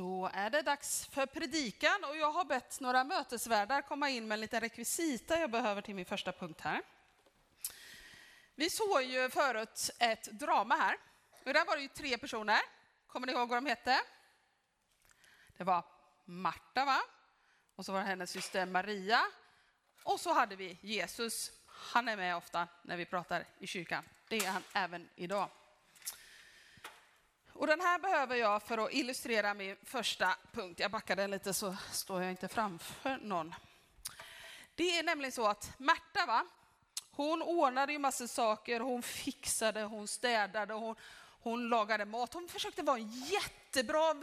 Då 0.00 0.30
är 0.32 0.50
det 0.50 0.62
dags 0.62 1.06
för 1.06 1.26
predikan 1.26 2.04
och 2.04 2.16
jag 2.16 2.32
har 2.32 2.44
bett 2.44 2.80
några 2.80 3.04
mötesvärdar 3.04 3.82
komma 3.82 4.10
in 4.10 4.28
med 4.28 4.36
en 4.36 4.40
liten 4.40 4.60
rekvisita 4.60 5.40
jag 5.40 5.50
behöver 5.50 5.82
till 5.82 5.94
min 5.94 6.04
första 6.04 6.32
punkt 6.32 6.60
här. 6.60 6.82
Vi 8.54 8.70
såg 8.70 9.02
ju 9.02 9.30
förut 9.30 9.90
ett 9.98 10.24
drama 10.24 10.76
här. 10.76 10.96
Och 11.46 11.54
där 11.54 11.64
var 11.64 11.76
det 11.76 11.82
ju 11.82 11.88
tre 11.88 12.18
personer. 12.18 12.60
Kommer 13.06 13.26
ni 13.26 13.32
ihåg 13.32 13.48
vad 13.48 13.62
de 13.62 13.66
hette? 13.66 14.00
Det 15.56 15.64
var 15.64 15.84
Marta, 16.24 16.84
va? 16.84 17.00
Och 17.74 17.86
så 17.86 17.92
var 17.92 18.00
det 18.00 18.06
hennes 18.06 18.30
syster 18.30 18.66
Maria. 18.66 19.22
Och 20.02 20.20
så 20.20 20.32
hade 20.32 20.56
vi 20.56 20.78
Jesus. 20.80 21.52
Han 21.66 22.08
är 22.08 22.16
med 22.16 22.36
ofta 22.36 22.68
när 22.82 22.96
vi 22.96 23.04
pratar 23.04 23.46
i 23.58 23.66
kyrkan. 23.66 24.04
Det 24.28 24.36
är 24.36 24.50
han 24.50 24.62
även 24.72 25.08
idag. 25.14 25.48
Och 27.60 27.66
den 27.66 27.80
här 27.80 27.98
behöver 27.98 28.36
jag 28.36 28.62
för 28.62 28.78
att 28.78 28.92
illustrera 28.92 29.54
min 29.54 29.76
första 29.82 30.36
punkt. 30.52 30.80
Jag 30.80 30.90
backar 30.90 31.16
den 31.16 31.30
lite 31.30 31.54
så 31.54 31.76
står 31.92 32.22
jag 32.22 32.30
inte 32.30 32.48
framför 32.48 33.18
någon. 33.22 33.54
Det 34.74 34.98
är 34.98 35.02
nämligen 35.02 35.32
så 35.32 35.46
att 35.46 35.78
Märta, 35.78 36.26
va? 36.26 36.46
hon 37.10 37.42
ordnade 37.42 37.92
ju 37.92 37.98
massor 37.98 38.26
saker, 38.26 38.80
hon 38.80 39.02
fixade, 39.02 39.82
hon 39.82 40.08
städade, 40.08 40.74
hon, 40.74 40.96
hon 41.42 41.68
lagade 41.68 42.04
mat. 42.04 42.34
Hon 42.34 42.48
försökte 42.48 42.82
vara 42.82 42.98
en 42.98 43.10
jättebra 43.10 44.14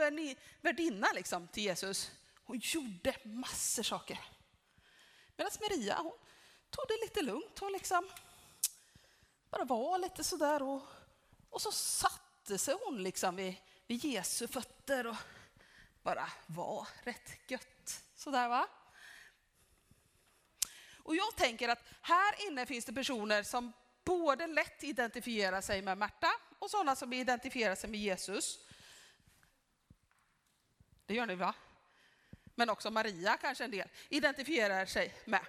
värdinna 0.62 1.08
liksom, 1.16 1.48
till 1.48 1.64
Jesus. 1.64 2.12
Hon 2.44 2.60
gjorde 2.64 3.16
massor 3.24 3.84
saker. 3.84 4.20
Medan 5.36 5.52
Maria, 5.62 5.98
hon 5.98 6.18
tog 6.70 6.86
det 6.88 6.98
lite 7.02 7.22
lugnt. 7.22 7.60
Hon 7.60 7.72
liksom 7.72 8.10
bara 9.50 9.64
var 9.64 10.00
lite 10.00 10.24
sådär 10.24 10.64
och, 10.64 10.82
och 11.50 11.62
så 11.62 11.72
satt 11.72 12.27
sig 12.56 12.76
hon 12.86 13.04
liksom 13.04 13.36
vid, 13.36 13.56
vid 13.88 14.06
Jesu 14.06 14.48
fötter 14.48 15.08
och 15.08 15.16
bara 16.02 16.30
var 16.46 16.88
rätt 17.04 17.52
gött. 17.52 18.04
Sådär 18.16 18.50
va? 18.50 18.68
Och 21.04 21.16
jag 21.16 21.36
tänker 21.36 21.70
att 21.70 21.84
här 22.02 22.48
inne 22.48 22.66
finns 22.66 22.86
det 22.86 22.94
personer 22.94 23.44
som 23.44 23.74
både 24.04 24.48
lätt 24.48 24.84
identifierar 24.84 25.62
sig 25.62 25.82
med 25.82 25.98
Märta 25.98 26.32
och 26.60 26.72
sådana 26.72 26.96
som 26.96 27.14
identifierar 27.14 27.76
sig 27.76 27.90
med 27.90 28.00
Jesus. 28.00 28.60
Det 31.06 31.14
gör 31.14 31.26
ni 31.26 31.36
va? 31.36 31.54
Men 32.56 32.70
också 32.70 32.92
Maria 32.92 33.38
kanske 33.38 33.64
en 33.64 33.72
del 33.72 33.90
identifierar 34.10 34.86
sig 34.86 35.14
med. 35.26 35.46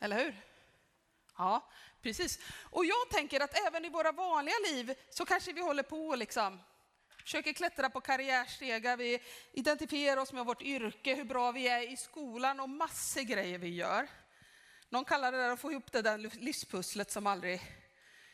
Eller 0.00 0.24
hur? 0.24 0.40
Ja, 1.36 1.70
precis. 2.04 2.38
Och 2.70 2.84
jag 2.84 3.10
tänker 3.10 3.40
att 3.40 3.66
även 3.66 3.84
i 3.84 3.88
våra 3.88 4.12
vanliga 4.12 4.54
liv 4.70 4.94
så 5.10 5.24
kanske 5.24 5.52
vi 5.52 5.60
håller 5.60 5.82
på 5.82 6.08
och 6.08 6.18
liksom 6.18 6.60
försöker 7.22 7.52
klättra 7.52 7.90
på 7.90 8.00
karriärstegar, 8.00 8.96
vi 8.96 9.22
identifierar 9.52 10.20
oss 10.20 10.32
med 10.32 10.46
vårt 10.46 10.62
yrke, 10.62 11.14
hur 11.14 11.24
bra 11.24 11.52
vi 11.52 11.68
är 11.68 11.92
i 11.92 11.96
skolan 11.96 12.60
och 12.60 12.68
massor 12.68 13.20
grejer 13.20 13.58
vi 13.58 13.68
gör. 13.68 14.08
Någon 14.88 15.04
kallar 15.04 15.32
det 15.32 15.38
där 15.38 15.50
att 15.50 15.60
få 15.60 15.70
ihop 15.72 15.92
det 15.92 16.02
där 16.02 16.18
livspusslet 16.18 17.10
som 17.10 17.26
aldrig, 17.26 17.62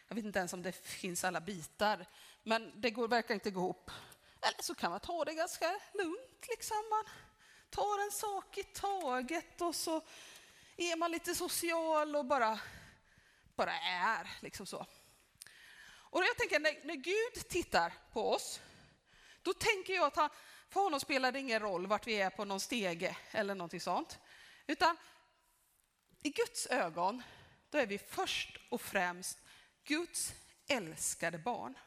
jag 0.08 0.14
vet 0.14 0.24
inte 0.24 0.38
ens 0.38 0.52
om 0.52 0.62
det 0.62 0.72
finns 0.72 1.24
alla 1.24 1.40
bitar, 1.40 2.06
men 2.42 2.80
det 2.80 2.90
går, 2.90 3.08
verkar 3.08 3.34
inte 3.34 3.50
gå 3.50 3.60
ihop. 3.60 3.90
Eller 4.40 4.62
så 4.62 4.74
kan 4.74 4.90
man 4.90 5.00
ta 5.00 5.24
det 5.24 5.34
ganska 5.34 5.80
lugnt, 5.94 6.46
liksom. 6.48 6.76
man 6.90 7.04
tar 7.70 8.04
en 8.04 8.12
sak 8.12 8.58
i 8.58 8.62
taget 8.62 9.60
och 9.60 9.74
så 9.74 10.02
är 10.76 10.96
man 10.96 11.10
lite 11.10 11.34
social 11.34 12.16
och 12.16 12.24
bara, 12.24 12.60
bara 13.60 13.80
är. 13.80 14.30
Liksom 14.40 14.66
så. 14.66 14.86
Och 15.90 16.22
jag 16.22 16.36
tänker 16.36 16.60
när, 16.60 16.84
när 16.84 16.94
Gud 16.94 17.48
tittar 17.48 17.92
på 18.12 18.32
oss, 18.32 18.60
då 19.42 19.52
tänker 19.52 19.94
jag 19.94 20.06
att 20.06 20.16
han, 20.16 20.30
för 20.68 20.80
honom 20.80 21.00
spelar 21.00 21.32
det 21.32 21.38
ingen 21.38 21.60
roll 21.60 21.86
vart 21.86 22.06
vi 22.06 22.20
är 22.20 22.30
på 22.30 22.44
någon 22.44 22.60
stege 22.60 23.16
eller 23.30 23.54
någonting 23.54 23.80
sånt. 23.80 24.18
Utan 24.66 24.96
i 26.22 26.30
Guds 26.30 26.66
ögon, 26.66 27.22
då 27.70 27.78
är 27.78 27.86
vi 27.86 27.98
först 27.98 28.58
och 28.70 28.80
främst 28.80 29.38
Guds 29.84 30.32
älskade 30.68 31.38
barn. 31.38 31.78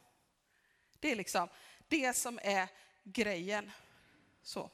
Det 0.99 1.11
är 1.11 1.15
liksom 1.15 1.49
det 1.87 2.13
som 2.13 2.39
är 2.43 2.67
grejen. 3.03 3.71
Så. 4.43 4.71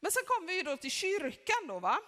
Men 0.00 0.12
sen 0.12 0.22
kommer 0.26 0.46
vi 0.46 0.62
då 0.62 0.76
till 0.76 0.90
kyrkan 0.90 1.66
då 1.66 1.78
va. 1.78 1.98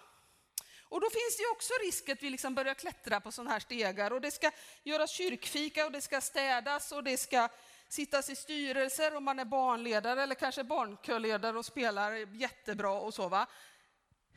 Och 0.89 1.01
då 1.01 1.09
finns 1.09 1.37
det 1.37 1.43
ju 1.43 1.49
också 1.49 1.73
risk 1.83 2.09
att 2.09 2.23
vi 2.23 2.29
liksom 2.29 2.55
börjar 2.55 2.73
klättra 2.73 3.21
på 3.21 3.31
sådana 3.31 3.51
här 3.51 3.59
stegar 3.59 4.13
och 4.13 4.21
det 4.21 4.31
ska 4.31 4.51
göras 4.83 5.11
kyrkfika 5.11 5.85
och 5.85 5.91
det 5.91 6.01
ska 6.01 6.21
städas 6.21 6.91
och 6.91 7.03
det 7.03 7.17
ska 7.17 7.49
sittas 7.87 8.29
i 8.29 8.35
styrelser 8.35 9.15
om 9.15 9.23
man 9.23 9.39
är 9.39 9.45
barnledare 9.45 10.23
eller 10.23 10.35
kanske 10.35 10.63
barnkörledare 10.63 11.57
och 11.57 11.65
spelar 11.65 12.11
jättebra 12.35 12.91
och 12.91 13.13
så 13.13 13.29
va. 13.29 13.47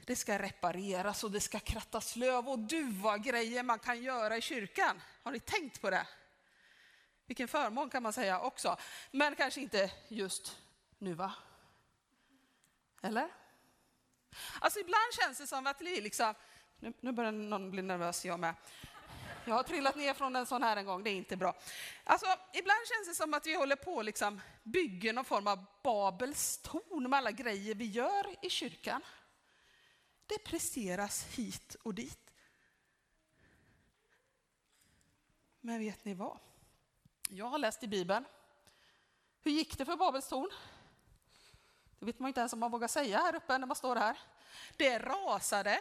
Det 0.07 0.17
ska 0.17 0.39
repareras 0.39 1.25
och 1.25 1.31
det 1.31 1.41
ska 1.41 1.59
krattas 1.59 2.17
löv 2.17 2.49
och 2.49 2.59
duva 2.59 3.19
grejer 3.19 3.63
man 3.63 3.79
kan 3.79 4.03
göra 4.03 4.37
i 4.37 4.41
kyrkan. 4.41 5.03
Har 5.23 5.33
ni 5.33 5.41
tänkt 5.41 5.81
på 5.81 5.91
det? 5.91 6.07
Vilken 7.27 7.49
förmån 7.49 7.91
kan 7.91 8.03
man 8.03 8.13
säga 8.13 8.41
också. 8.41 8.77
Men 9.11 9.37
kanske 9.37 9.61
inte 9.61 9.91
just 10.09 10.59
nu 10.99 11.15
va? 11.15 11.33
Eller? 13.03 13.29
Alltså 14.61 14.81
ibland 14.81 15.15
känns 15.21 15.39
det 15.39 15.47
som 15.47 15.67
att 15.67 15.81
vi 15.81 16.01
liksom, 16.01 16.35
nu, 16.81 16.93
nu 17.01 17.13
börjar 17.13 17.33
någon 17.33 17.71
bli 17.71 17.83
nervös, 17.83 18.25
jag 18.25 18.41
med. 18.41 18.55
Jag 19.45 19.55
har 19.55 19.63
trillat 19.63 19.97
ner 19.97 20.15
från 20.15 20.37
en 20.37 20.47
sån 20.47 20.63
här 20.63 20.77
en 20.77 20.85
gång, 20.85 21.03
det 21.03 21.11
är 21.11 21.15
inte 21.15 21.37
bra. 21.37 21.57
Alltså, 22.05 22.27
ibland 22.53 22.81
känns 22.89 23.09
det 23.09 23.15
som 23.15 23.35
att 23.35 23.47
vi 23.47 23.55
håller 23.55 23.77
på 23.77 24.03
liksom 24.03 24.41
bygger 24.63 25.13
någon 25.13 25.25
form 25.25 25.47
av 25.47 25.65
Babels 25.83 26.59
torn 26.59 27.11
med 27.11 27.17
alla 27.17 27.31
grejer 27.31 27.75
vi 27.75 27.85
gör 27.85 28.27
i 28.43 28.51
kyrkan. 28.51 29.03
Det 30.27 30.39
presteras 30.45 31.25
hit 31.25 31.77
och 31.83 31.95
dit. 31.95 32.33
Men 35.61 35.79
vet 35.79 36.05
ni 36.05 36.15
vad? 36.15 36.39
Jag 37.29 37.47
har 37.47 37.59
läst 37.59 37.83
i 37.83 37.89
Bibeln. 37.89 38.25
Hur 39.43 39.51
gick 39.51 39.79
det 39.79 39.85
för 39.85 39.97
Babels 39.97 40.29
torn? 40.29 40.51
Det 42.03 42.07
vet 42.07 42.19
man 42.19 42.29
inte 42.29 42.41
ens 42.41 42.53
om 42.53 42.59
man 42.59 42.71
vågar 42.71 42.89
säga 42.89 43.19
här 43.19 43.35
uppe 43.35 43.59
när 43.59 43.67
man 43.67 43.77
står 43.77 43.97
här. 43.97 44.19
Det 44.77 44.99
rasade. 44.99 45.81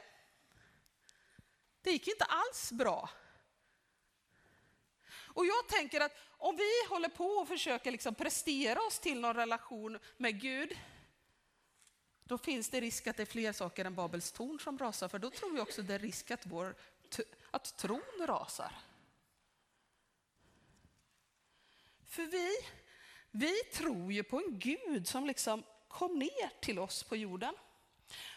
Det 1.82 1.92
gick 1.92 2.08
inte 2.08 2.26
alls 2.26 2.72
bra. 2.72 3.10
Och 5.12 5.46
jag 5.46 5.68
tänker 5.68 6.02
att 6.02 6.18
om 6.38 6.56
vi 6.56 6.70
håller 6.90 7.10
på 7.10 7.26
och 7.26 7.48
försöker 7.48 7.92
liksom 7.92 8.16
prestera 8.16 8.82
oss 8.82 9.00
till 9.00 9.20
någon 9.20 9.36
relation 9.36 10.00
med 10.18 10.42
Gud, 10.42 10.78
då 12.24 12.38
finns 12.38 12.70
det 12.70 12.82
risk 12.82 13.08
att 13.08 13.18
det 13.18 13.24
är 13.24 13.26
fler 13.26 13.54
saker 13.54 13.86
än 13.86 13.96
Babels 13.96 14.32
torn 14.32 14.60
som 14.60 14.78
rasar, 14.78 15.08
för 15.08 15.20
då 15.20 15.30
tror 15.30 15.56
jag 15.56 15.64
också 15.64 15.82
det 15.82 15.94
är 15.94 16.00
risk 16.00 16.32
att, 16.32 16.46
vår, 16.46 16.76
att 17.52 17.78
tron 17.78 18.28
rasar. 18.28 18.76
För 22.08 22.24
vi, 22.24 22.50
vi 23.32 23.64
tror 23.64 24.14
ju 24.14 24.24
på 24.24 24.38
en 24.38 24.60
Gud 24.60 25.08
som 25.08 25.26
liksom 25.26 25.64
kom 25.92 26.20
ner 26.20 26.62
till 26.62 26.80
oss 26.80 27.04
på 27.04 27.16
jorden. 27.16 27.54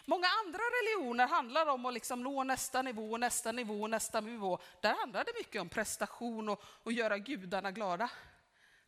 Många 0.05 0.27
andra 0.45 0.59
religioner 0.59 1.27
handlar 1.27 1.65
om 1.65 1.85
att 1.85 1.93
liksom 1.93 2.23
nå 2.23 2.43
nästa 2.43 2.81
nivå, 2.81 3.17
nästa 3.17 3.51
nivå, 3.51 3.87
nästa 3.87 4.21
nivå. 4.21 4.59
Där 4.81 4.95
handlar 4.95 5.23
det 5.23 5.31
mycket 5.39 5.61
om 5.61 5.69
prestation 5.69 6.49
och, 6.49 6.63
och 6.83 6.91
göra 6.91 7.17
gudarna 7.17 7.71
glada. 7.71 8.09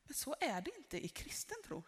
Men 0.03 0.13
så 0.13 0.35
är 0.39 0.61
det 0.61 0.77
inte 0.77 1.05
i 1.05 1.07
kristen 1.07 1.57
tro. 1.65 1.83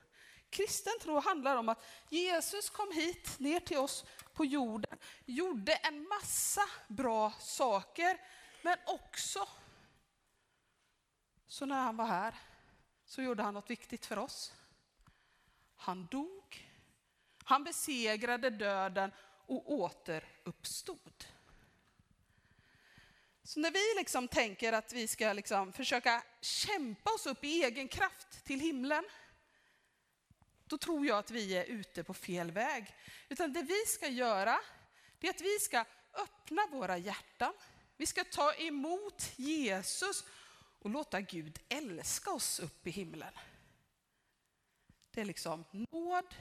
Kristen 0.49 0.93
tro 1.01 1.19
handlar 1.19 1.57
om 1.57 1.69
att 1.69 1.85
Jesus 2.09 2.69
kom 2.69 2.91
hit, 2.91 3.39
ner 3.39 3.59
till 3.59 3.77
oss 3.77 4.05
på 4.33 4.45
jorden, 4.45 4.97
gjorde 5.25 5.73
en 5.73 6.07
massa 6.07 6.61
bra 6.87 7.33
saker, 7.39 8.17
men 8.61 8.77
också 8.85 9.47
så 11.47 11.65
när 11.65 11.81
han 11.81 11.97
var 11.97 12.05
här 12.05 12.35
så 13.05 13.21
gjorde 13.21 13.43
han 13.43 13.53
något 13.53 13.69
viktigt 13.69 14.05
för 14.05 14.19
oss. 14.19 14.53
Han 15.75 16.05
dog 16.05 16.68
han 17.49 17.63
besegrade 17.63 18.49
döden 18.49 19.12
och 19.45 19.71
återuppstod. 19.71 21.25
Så 23.43 23.59
när 23.59 23.71
vi 23.71 23.99
liksom 23.99 24.27
tänker 24.27 24.73
att 24.73 24.93
vi 24.93 25.07
ska 25.07 25.33
liksom 25.33 25.73
försöka 25.73 26.23
kämpa 26.41 27.12
oss 27.12 27.25
upp 27.25 27.43
i 27.43 27.63
egen 27.63 27.88
kraft 27.88 28.43
till 28.45 28.59
himlen, 28.59 29.03
då 30.65 30.77
tror 30.77 31.05
jag 31.05 31.17
att 31.17 31.31
vi 31.31 31.57
är 31.57 31.63
ute 31.65 32.03
på 32.03 32.13
fel 32.13 32.51
väg. 32.51 32.95
Utan 33.29 33.53
det 33.53 33.62
vi 33.62 33.85
ska 33.85 34.07
göra, 34.07 34.59
det 35.19 35.27
är 35.27 35.31
att 35.31 35.41
vi 35.41 35.59
ska 35.59 35.85
öppna 36.13 36.67
våra 36.71 36.97
hjärtan. 36.97 37.53
Vi 37.97 38.05
ska 38.05 38.23
ta 38.23 38.53
emot 38.53 39.31
Jesus 39.35 40.23
och 40.79 40.89
låta 40.89 41.21
Gud 41.21 41.59
älska 41.69 42.31
oss 42.31 42.59
upp 42.59 42.88
i 42.88 42.89
himlen. 42.89 43.33
Det 45.12 45.21
är 45.21 45.25
liksom 45.25 45.65
nåd, 45.71 46.35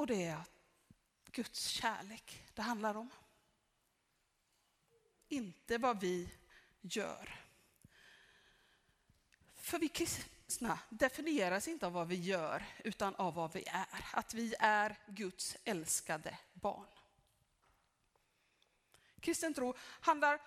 och 0.00 0.06
det 0.06 0.24
är 0.24 0.42
Guds 1.30 1.66
kärlek 1.66 2.44
det 2.54 2.62
handlar 2.62 2.94
om. 2.94 3.10
Inte 5.28 5.78
vad 5.78 6.00
vi 6.00 6.30
gör. 6.80 7.40
För 9.54 9.78
vi 9.78 9.88
kristna 9.88 10.78
definieras 10.88 11.68
inte 11.68 11.86
av 11.86 11.92
vad 11.92 12.08
vi 12.08 12.14
gör, 12.14 12.64
utan 12.84 13.14
av 13.14 13.34
vad 13.34 13.52
vi 13.52 13.64
är. 13.66 14.04
Att 14.12 14.34
vi 14.34 14.54
är 14.58 14.96
Guds 15.06 15.56
älskade 15.64 16.38
barn. 16.52 16.88
Kristen 19.20 19.54
tro 19.54 19.74
handlar 19.80 20.40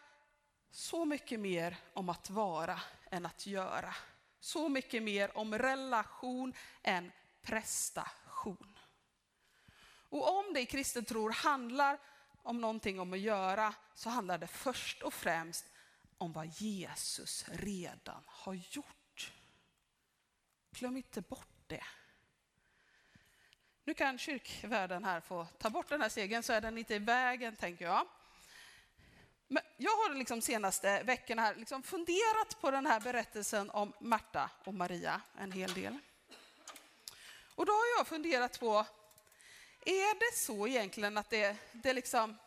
så 0.71 1.05
mycket 1.05 1.39
mer 1.39 1.77
om 1.93 2.09
att 2.09 2.29
vara 2.29 2.81
än 3.11 3.25
att 3.25 3.45
göra. 3.45 3.95
Så 4.39 4.69
mycket 4.69 5.03
mer 5.03 5.37
om 5.37 5.57
relation 5.57 6.53
än 6.83 7.11
prestation. 7.41 8.72
Och 10.13 10.39
om 10.39 10.53
det 10.53 10.61
i 10.61 10.65
kristen 10.65 11.05
tro 11.05 11.31
handlar 11.31 11.99
om 12.43 12.61
någonting 12.61 12.99
om 12.99 13.13
att 13.13 13.19
göra, 13.19 13.73
så 13.95 14.09
handlar 14.09 14.37
det 14.37 14.47
först 14.47 15.01
och 15.01 15.13
främst 15.13 15.65
om 16.17 16.33
vad 16.33 16.45
Jesus 16.45 17.45
redan 17.49 18.23
har 18.25 18.53
gjort. 18.53 19.31
Glöm 20.71 20.97
inte 20.97 21.21
bort 21.21 21.63
det. 21.67 21.83
Nu 23.83 23.93
kan 23.93 24.17
kyrkvärden 24.17 25.03
här 25.03 25.21
få 25.21 25.47
ta 25.57 25.69
bort 25.69 25.89
den 25.89 26.01
här 26.01 26.09
stegen 26.09 26.43
så 26.43 26.53
är 26.53 26.61
den 26.61 26.77
inte 26.77 26.95
i 26.95 26.99
vägen, 26.99 27.55
tänker 27.55 27.85
jag. 27.85 28.07
Men 29.47 29.63
jag 29.77 29.91
har 29.91 30.15
liksom 30.15 30.41
senaste 30.41 31.03
veckorna 31.03 31.41
här 31.41 31.55
liksom 31.55 31.83
funderat 31.83 32.61
på 32.61 32.71
den 32.71 32.85
här 32.85 32.99
berättelsen 32.99 33.69
om 33.69 33.93
Marta 33.99 34.49
och 34.63 34.73
Maria 34.73 35.21
en 35.37 35.51
hel 35.51 35.73
del. 35.73 35.97
Och 37.55 37.65
då 37.65 37.71
har 37.71 37.97
jag 37.97 38.07
funderat 38.07 38.59
på 38.59 38.85
är 39.85 40.15
det 40.19 40.37
så 40.37 40.67
egentligen 40.67 41.17
att 41.17 41.29
det, 41.29 41.57
det, 41.71 41.93
liksom, 41.93 42.37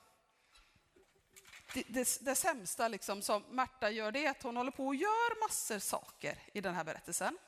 det, 1.75 1.85
det, 1.89 2.19
det 2.21 2.35
sämsta 2.35 2.89
liksom 2.89 3.23
som 3.23 3.45
Marta 3.51 3.91
gör, 3.91 4.13
det 4.13 4.27
är 4.27 4.31
att 4.31 4.43
hon 4.43 4.57
håller 4.57 4.71
på 4.71 4.87
och 4.87 4.95
gör 4.95 5.41
massor 5.41 5.79
saker 5.79 6.39
i 6.53 6.61
den 6.61 6.75
här 6.75 6.85
berättelsen? 6.85 7.39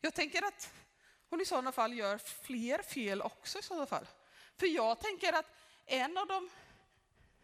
Jag 0.00 0.14
tänker 0.14 0.42
att 0.42 0.72
hon 1.30 1.40
i 1.40 1.44
sådana 1.44 1.72
fall 1.72 1.94
gör 1.94 2.18
fler 2.18 2.82
fel 2.82 3.22
också 3.22 3.58
i 3.58 3.62
sådana 3.62 3.86
fall. 3.86 4.06
För 4.56 4.66
jag 4.66 5.00
tänker 5.00 5.32
att 5.32 5.50
en 5.86 6.18
av 6.18 6.26
de 6.26 6.50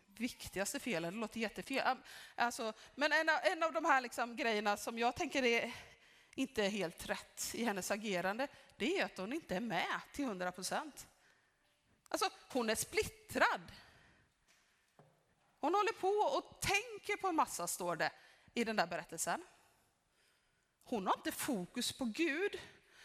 viktigaste 0.07 0.81
felen, 0.81 1.15
det 1.15 1.21
låter 1.21 1.41
jättefel, 1.41 1.97
alltså, 2.35 2.73
men 2.95 3.13
en 3.13 3.29
av, 3.29 3.39
en 3.43 3.63
av 3.63 3.73
de 3.73 3.85
här 3.85 4.01
liksom 4.01 4.37
grejerna 4.37 4.77
som 4.77 4.99
jag 4.99 5.17
tänker 5.17 5.45
är 5.45 5.73
inte 6.39 6.65
är 6.65 6.71
helt 6.71 7.09
rätt 7.09 7.51
i 7.55 7.65
hennes 7.65 7.91
agerande, 7.91 8.49
det 8.77 8.99
är 8.99 9.05
att 9.05 9.19
hon 9.19 9.33
inte 9.33 9.57
är 9.57 9.61
med 9.61 10.01
till 10.13 10.25
100 10.25 10.53
procent. 10.53 11.07
Alltså, 12.09 12.31
hon 12.53 12.71
är 12.71 12.75
splittrad. 12.75 13.73
Hon 15.61 15.75
håller 15.75 15.93
på 15.93 16.09
och 16.09 16.61
tänker 16.61 17.17
på 17.17 17.29
en 17.29 17.37
massa, 17.37 17.67
står 17.67 17.97
det 17.97 18.13
i 18.55 18.65
den 18.65 18.77
där 18.77 18.87
berättelsen. 18.87 19.45
Hon 20.85 21.07
har 21.07 21.17
inte 21.17 21.33
fokus 21.33 21.93
på 21.93 22.05
Gud. 22.05 22.61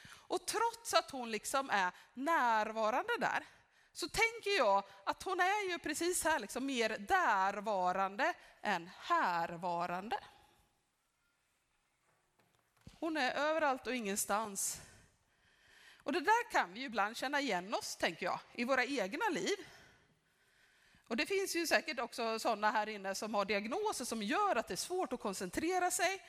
Och 0.09 0.45
trots 0.47 0.93
att 0.93 1.11
hon 1.11 1.31
liksom 1.31 1.69
är 1.69 1.91
närvarande 2.13 3.17
där, 3.19 3.45
så 3.93 4.07
tänker 4.09 4.57
jag 4.57 4.83
att 5.05 5.23
hon 5.23 5.39
är 5.39 5.69
ju 5.69 5.79
precis 5.79 6.23
här 6.23 6.39
liksom 6.39 6.65
mer 6.65 6.97
därvarande 6.99 8.33
än 8.61 8.89
härvarande. 8.97 10.19
Hon 13.03 13.17
är 13.17 13.31
överallt 13.31 13.87
och 13.87 13.95
ingenstans. 13.95 14.81
Och 16.03 16.13
det 16.13 16.19
där 16.19 16.51
kan 16.51 16.73
vi 16.73 16.79
ju 16.79 16.85
ibland 16.85 17.17
känna 17.17 17.41
igen 17.41 17.73
oss, 17.73 17.95
tänker 17.95 18.25
jag, 18.25 18.39
i 18.53 18.63
våra 18.63 18.85
egna 18.85 19.29
liv. 19.29 19.55
Och 21.07 21.17
det 21.17 21.25
finns 21.25 21.55
ju 21.55 21.67
säkert 21.67 21.99
också 21.99 22.39
sådana 22.39 22.71
här 22.71 22.89
inne 22.89 23.15
som 23.15 23.33
har 23.33 23.45
diagnoser 23.45 24.05
som 24.05 24.23
gör 24.23 24.55
att 24.55 24.67
det 24.67 24.73
är 24.73 24.75
svårt 24.75 25.13
att 25.13 25.19
koncentrera 25.19 25.91
sig. 25.91 26.21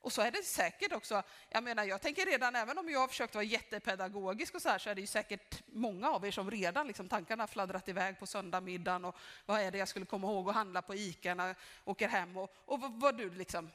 Och 0.00 0.12
så 0.12 0.22
är 0.22 0.30
det 0.30 0.42
säkert 0.42 0.92
också. 0.92 1.22
Jag 1.48 1.64
menar, 1.64 1.84
jag 1.84 2.00
tänker 2.00 2.26
redan, 2.26 2.56
även 2.56 2.78
om 2.78 2.88
jag 2.88 3.00
har 3.00 3.08
försökt 3.08 3.34
vara 3.34 3.44
jättepedagogisk 3.44 4.54
och 4.54 4.62
så 4.62 4.68
här, 4.68 4.78
så 4.78 4.90
är 4.90 4.94
det 4.94 5.00
ju 5.00 5.06
säkert 5.06 5.62
många 5.66 6.10
av 6.10 6.26
er 6.26 6.30
som 6.30 6.50
redan 6.50 6.86
liksom, 6.86 7.08
tankarna 7.08 7.46
fladdrat 7.46 7.88
iväg 7.88 8.18
på 8.18 8.26
söndagmiddagen 8.26 9.04
och 9.04 9.16
vad 9.46 9.60
är 9.60 9.70
det 9.70 9.78
jag 9.78 9.88
skulle 9.88 10.06
komma 10.06 10.26
ihåg 10.26 10.48
att 10.48 10.54
handla 10.54 10.82
på 10.82 10.94
ICA 10.94 11.34
när 11.34 11.46
jag 11.46 11.56
åker 11.84 12.08
hem 12.08 12.36
och, 12.36 12.54
och 12.64 12.80
vad, 12.80 13.00
vad 13.00 13.16
du 13.16 13.30
liksom, 13.30 13.70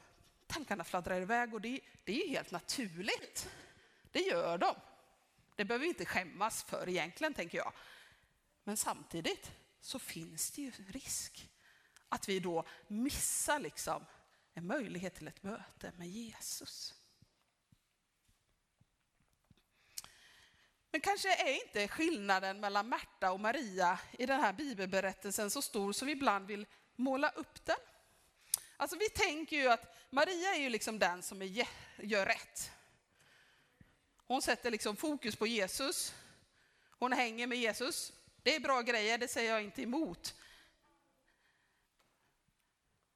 tankarna 0.50 0.84
fladdrar 0.84 1.20
iväg 1.20 1.54
och 1.54 1.60
det, 1.60 1.80
det 2.04 2.12
är 2.12 2.26
ju 2.26 2.30
helt 2.30 2.50
naturligt. 2.50 3.50
Det 4.10 4.20
gör 4.20 4.58
de. 4.58 4.74
Det 5.56 5.64
behöver 5.64 5.82
vi 5.82 5.88
inte 5.88 6.04
skämmas 6.04 6.62
för 6.64 6.88
egentligen, 6.88 7.34
tänker 7.34 7.58
jag. 7.58 7.72
Men 8.64 8.76
samtidigt 8.76 9.50
så 9.80 9.98
finns 9.98 10.50
det 10.50 10.62
ju 10.62 10.72
risk 10.88 11.48
att 12.08 12.28
vi 12.28 12.40
då 12.40 12.64
missar 12.88 13.58
liksom 13.58 14.04
en 14.54 14.66
möjlighet 14.66 15.14
till 15.14 15.28
ett 15.28 15.42
möte 15.42 15.92
med 15.96 16.08
Jesus. 16.08 16.94
Men 20.90 21.00
kanske 21.00 21.48
är 21.48 21.66
inte 21.66 21.88
skillnaden 21.88 22.60
mellan 22.60 22.88
Märta 22.88 23.32
och 23.32 23.40
Maria 23.40 23.98
i 24.18 24.26
den 24.26 24.40
här 24.40 24.52
bibelberättelsen 24.52 25.50
så 25.50 25.62
stor 25.62 25.92
som 25.92 26.06
vi 26.06 26.12
ibland 26.12 26.46
vill 26.46 26.66
måla 26.96 27.28
upp 27.28 27.64
den. 27.64 27.76
Alltså 28.80 28.96
vi 28.96 29.08
tänker 29.08 29.56
ju 29.56 29.68
att 29.68 29.96
Maria 30.10 30.54
är 30.54 30.60
ju 30.60 30.68
liksom 30.68 30.98
den 30.98 31.22
som 31.22 31.42
är, 31.42 31.68
gör 31.96 32.26
rätt. 32.26 32.70
Hon 34.26 34.42
sätter 34.42 34.70
liksom 34.70 34.96
fokus 34.96 35.36
på 35.36 35.46
Jesus. 35.46 36.14
Hon 36.98 37.12
hänger 37.12 37.46
med 37.46 37.58
Jesus. 37.58 38.12
Det 38.42 38.54
är 38.54 38.60
bra 38.60 38.82
grejer, 38.82 39.18
det 39.18 39.28
säger 39.28 39.50
jag 39.52 39.62
inte 39.62 39.82
emot. 39.82 40.34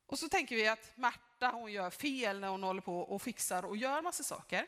Och 0.07 0.19
så 0.19 0.29
tänker 0.29 0.57
vi 0.57 0.69
att 0.69 0.97
Marta 0.97 1.49
hon 1.49 1.73
gör 1.73 1.91
fel 1.91 2.41
när 2.41 2.49
hon 2.49 2.63
håller 2.63 2.81
på 2.81 3.01
och 3.01 3.23
fixar 3.23 3.65
och 3.65 3.77
gör 3.77 4.03
massa 4.03 4.23
saker. 4.23 4.67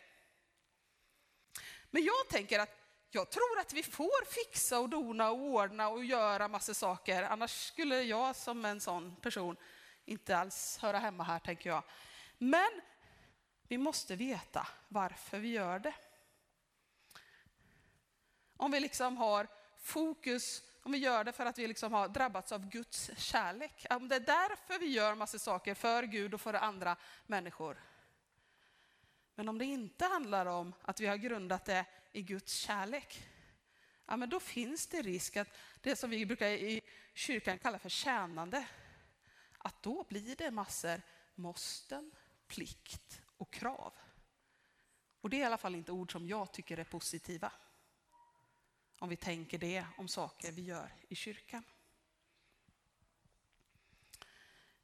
Men 1.90 2.04
jag 2.04 2.28
tänker 2.30 2.58
att 2.58 2.76
jag 3.10 3.30
tror 3.30 3.58
att 3.60 3.72
vi 3.72 3.82
får 3.82 4.24
fixa 4.24 4.78
och 4.78 4.88
dona 4.88 5.30
och 5.30 5.38
ordna 5.38 5.88
och 5.88 6.04
göra 6.04 6.48
massa 6.48 6.74
saker. 6.74 7.22
Annars 7.22 7.66
skulle 7.66 8.02
jag 8.02 8.36
som 8.36 8.64
en 8.64 8.80
sån 8.80 9.16
person 9.16 9.56
inte 10.06 10.36
alls 10.36 10.78
höra 10.78 10.98
hemma 10.98 11.24
här, 11.24 11.38
tänker 11.38 11.70
jag. 11.70 11.82
Men 12.38 12.80
vi 13.68 13.78
måste 13.78 14.16
veta 14.16 14.68
varför 14.88 15.38
vi 15.38 15.48
gör 15.48 15.78
det. 15.78 15.94
Om 18.56 18.70
vi 18.70 18.80
liksom 18.80 19.16
har 19.16 19.48
fokus, 19.78 20.62
om 20.82 20.92
vi 20.92 20.98
gör 20.98 21.24
det 21.24 21.32
för 21.32 21.46
att 21.46 21.58
vi 21.58 21.68
liksom 21.68 21.92
har 21.92 22.08
drabbats 22.08 22.52
av 22.52 22.68
Guds 22.68 23.10
kärlek. 23.16 23.86
Om 23.90 24.08
det 24.08 24.16
är 24.16 24.20
därför 24.20 24.78
vi 24.78 24.86
gör 24.86 25.14
massa 25.14 25.38
saker 25.38 25.74
för 25.74 26.02
Gud 26.02 26.34
och 26.34 26.40
för 26.40 26.54
andra 26.54 26.96
människor. 27.26 27.82
Men 29.34 29.48
om 29.48 29.58
det 29.58 29.64
inte 29.64 30.04
handlar 30.04 30.46
om 30.46 30.74
att 30.82 31.00
vi 31.00 31.06
har 31.06 31.16
grundat 31.16 31.64
det 31.64 31.84
i 32.12 32.22
Guds 32.22 32.52
kärlek, 32.52 33.28
ja, 34.06 34.16
men 34.16 34.28
då 34.28 34.40
finns 34.40 34.86
det 34.86 35.02
risk 35.02 35.36
att 35.36 35.48
det 35.80 35.96
som 35.96 36.10
vi 36.10 36.26
brukar 36.26 36.48
i 36.48 36.80
kyrkan 37.14 37.58
kalla 37.58 37.78
för 37.78 37.88
tjänande, 37.88 38.66
att 39.66 39.82
då 39.82 40.04
blir 40.08 40.36
det 40.36 40.50
massor 40.50 41.02
måsten, 41.34 42.12
plikt 42.46 43.22
och 43.36 43.52
krav. 43.52 43.92
Och 45.20 45.30
det 45.30 45.36
är 45.36 45.40
i 45.40 45.44
alla 45.44 45.58
fall 45.58 45.74
inte 45.74 45.92
ord 45.92 46.12
som 46.12 46.26
jag 46.26 46.52
tycker 46.52 46.78
är 46.78 46.84
positiva 46.84 47.52
om 48.98 49.08
vi 49.08 49.16
tänker 49.16 49.58
det 49.58 49.86
om 49.96 50.08
saker 50.08 50.52
vi 50.52 50.62
gör 50.62 50.94
i 51.08 51.14
kyrkan. 51.14 51.62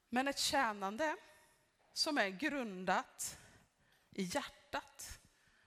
Men 0.08 0.28
ett 0.28 0.38
tjänande 0.38 1.16
som 1.92 2.18
är 2.18 2.28
grundat 2.28 3.38
i 4.10 4.22
hjärtat 4.22 5.20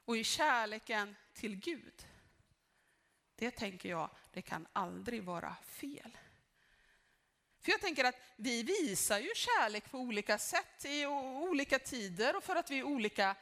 och 0.05 0.17
i 0.17 0.23
kärleken 0.23 1.15
till 1.33 1.55
Gud. 1.55 2.07
Det 3.35 3.51
tänker 3.51 3.89
jag, 3.89 4.09
det 4.31 4.41
kan 4.41 4.67
aldrig 4.73 5.23
vara 5.23 5.55
fel. 5.63 6.17
För 7.65 7.71
jag 7.71 7.81
tänker 7.81 8.03
att 8.03 8.15
vi 8.35 8.63
visar 8.63 9.19
ju 9.19 9.29
kärlek 9.35 9.91
på 9.91 9.97
olika 9.97 10.37
sätt 10.37 10.85
i 10.85 11.05
olika 11.05 11.79
tider 11.79 12.35
och 12.35 12.43
för 12.43 12.55
att 12.55 12.71
vi 12.71 12.79
är 12.79 12.83
olika 12.83 13.35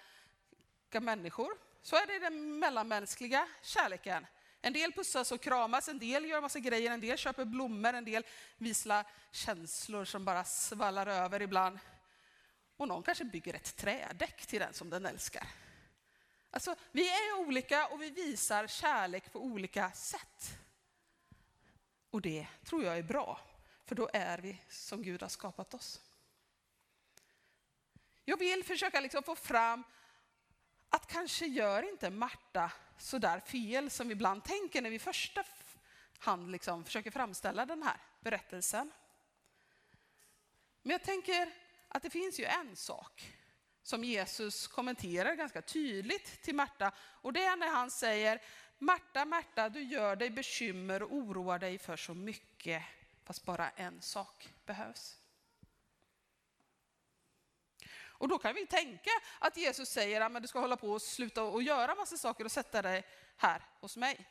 människor. 0.91 1.57
Så 1.81 1.95
är 1.95 2.07
det 2.07 2.19
den 2.19 2.59
mellanmänskliga 2.59 3.47
kärleken. 3.61 4.25
En 4.61 4.73
del 4.73 4.91
pussas 4.91 5.31
och 5.31 5.41
kramas, 5.41 5.89
en 5.89 5.99
del 5.99 6.25
gör 6.25 6.41
massa 6.41 6.59
grejer, 6.59 6.91
en 6.91 7.01
del 7.01 7.17
köper 7.17 7.45
blommor, 7.45 7.93
en 7.93 8.05
del 8.05 8.25
visar 8.57 9.05
känslor 9.31 10.05
som 10.05 10.25
bara 10.25 10.43
svallar 10.43 11.07
över 11.07 11.41
ibland. 11.41 11.79
Och 12.77 12.87
någon 12.87 13.03
kanske 13.03 13.23
bygger 13.23 13.53
ett 13.53 13.75
trädäck 13.75 14.45
till 14.45 14.59
den 14.59 14.73
som 14.73 14.89
den 14.89 15.05
älskar. 15.05 15.47
Alltså, 16.51 16.75
vi 16.91 17.09
är 17.09 17.39
olika 17.39 17.87
och 17.87 18.01
vi 18.01 18.09
visar 18.09 18.67
kärlek 18.67 19.31
på 19.31 19.39
olika 19.39 19.91
sätt. 19.91 20.57
Och 22.09 22.21
det 22.21 22.47
tror 22.65 22.83
jag 22.83 22.97
är 22.97 23.03
bra, 23.03 23.39
för 23.93 23.97
då 23.97 24.09
är 24.13 24.37
vi 24.37 24.61
som 24.69 25.01
Gud 25.03 25.21
har 25.21 25.29
skapat 25.29 25.73
oss. 25.73 26.01
Jag 28.25 28.37
vill 28.37 28.63
försöka 28.63 28.99
liksom 28.99 29.23
få 29.23 29.35
fram 29.35 29.83
att 30.89 31.07
kanske 31.07 31.45
gör 31.45 31.89
inte 31.89 32.09
Marta 32.09 32.71
så 32.97 33.17
där 33.17 33.39
fel 33.39 33.89
som 33.89 34.07
vi 34.07 34.11
ibland 34.11 34.43
tänker 34.43 34.81
när 34.81 34.89
vi 34.89 34.99
första 34.99 35.43
hand 36.17 36.51
liksom 36.51 36.85
försöker 36.85 37.11
framställa 37.11 37.65
den 37.65 37.83
här 37.83 37.97
berättelsen. 38.19 38.91
Men 40.81 40.91
jag 40.91 41.03
tänker 41.03 41.53
att 41.87 42.03
det 42.03 42.09
finns 42.09 42.39
ju 42.39 42.45
en 42.45 42.75
sak 42.75 43.33
som 43.83 44.03
Jesus 44.03 44.67
kommenterar 44.67 45.35
ganska 45.35 45.61
tydligt 45.61 46.41
till 46.41 46.55
Marta 46.55 46.91
och 46.97 47.33
det 47.33 47.43
är 47.43 47.55
när 47.55 47.69
han 47.69 47.91
säger 47.91 48.41
Marta, 48.77 49.25
Marta, 49.25 49.69
du 49.69 49.83
gör 49.83 50.15
dig 50.15 50.29
bekymmer 50.29 51.03
och 51.03 51.13
oroar 51.13 51.59
dig 51.59 51.77
för 51.77 51.97
så 51.97 52.13
mycket 52.13 52.83
fast 53.23 53.45
bara 53.45 53.69
en 53.69 54.01
sak 54.01 54.53
behövs. 54.65 55.17
Och 58.23 58.27
då 58.27 58.37
kan 58.37 58.55
vi 58.55 58.65
tänka 58.65 59.11
att 59.39 59.57
Jesus 59.57 59.89
säger 59.89 60.21
att 60.21 60.41
du 60.41 60.47
ska 60.47 60.59
hålla 60.59 60.77
på 60.77 60.91
och 60.91 61.01
sluta 61.01 61.43
och 61.43 61.63
göra 61.63 61.95
massa 61.95 62.17
saker 62.17 62.45
och 62.45 62.51
sätta 62.51 62.81
dig 62.81 63.05
här 63.37 63.61
hos 63.79 63.97
mig. 63.97 64.29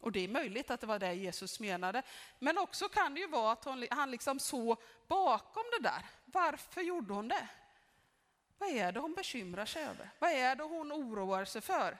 Och 0.00 0.12
det 0.12 0.20
är 0.20 0.28
möjligt 0.28 0.70
att 0.70 0.80
det 0.80 0.86
var 0.86 0.98
det 0.98 1.14
Jesus 1.14 1.60
menade. 1.60 2.02
Men 2.38 2.58
också 2.58 2.88
kan 2.88 3.14
det 3.14 3.20
ju 3.20 3.26
vara 3.26 3.52
att 3.52 3.66
han 3.90 4.10
liksom 4.10 4.38
såg 4.38 4.82
bakom 5.08 5.62
det 5.70 5.88
där. 5.88 6.06
Varför 6.24 6.80
gjorde 6.80 7.14
hon 7.14 7.28
det? 7.28 7.48
Vad 8.58 8.68
är 8.68 8.92
det 8.92 9.00
hon 9.00 9.14
bekymrar 9.14 9.66
sig 9.66 9.84
över? 9.84 10.10
Vad 10.18 10.30
är 10.30 10.56
det 10.56 10.62
hon 10.62 10.92
oroar 10.92 11.44
sig 11.44 11.60
för? 11.60 11.98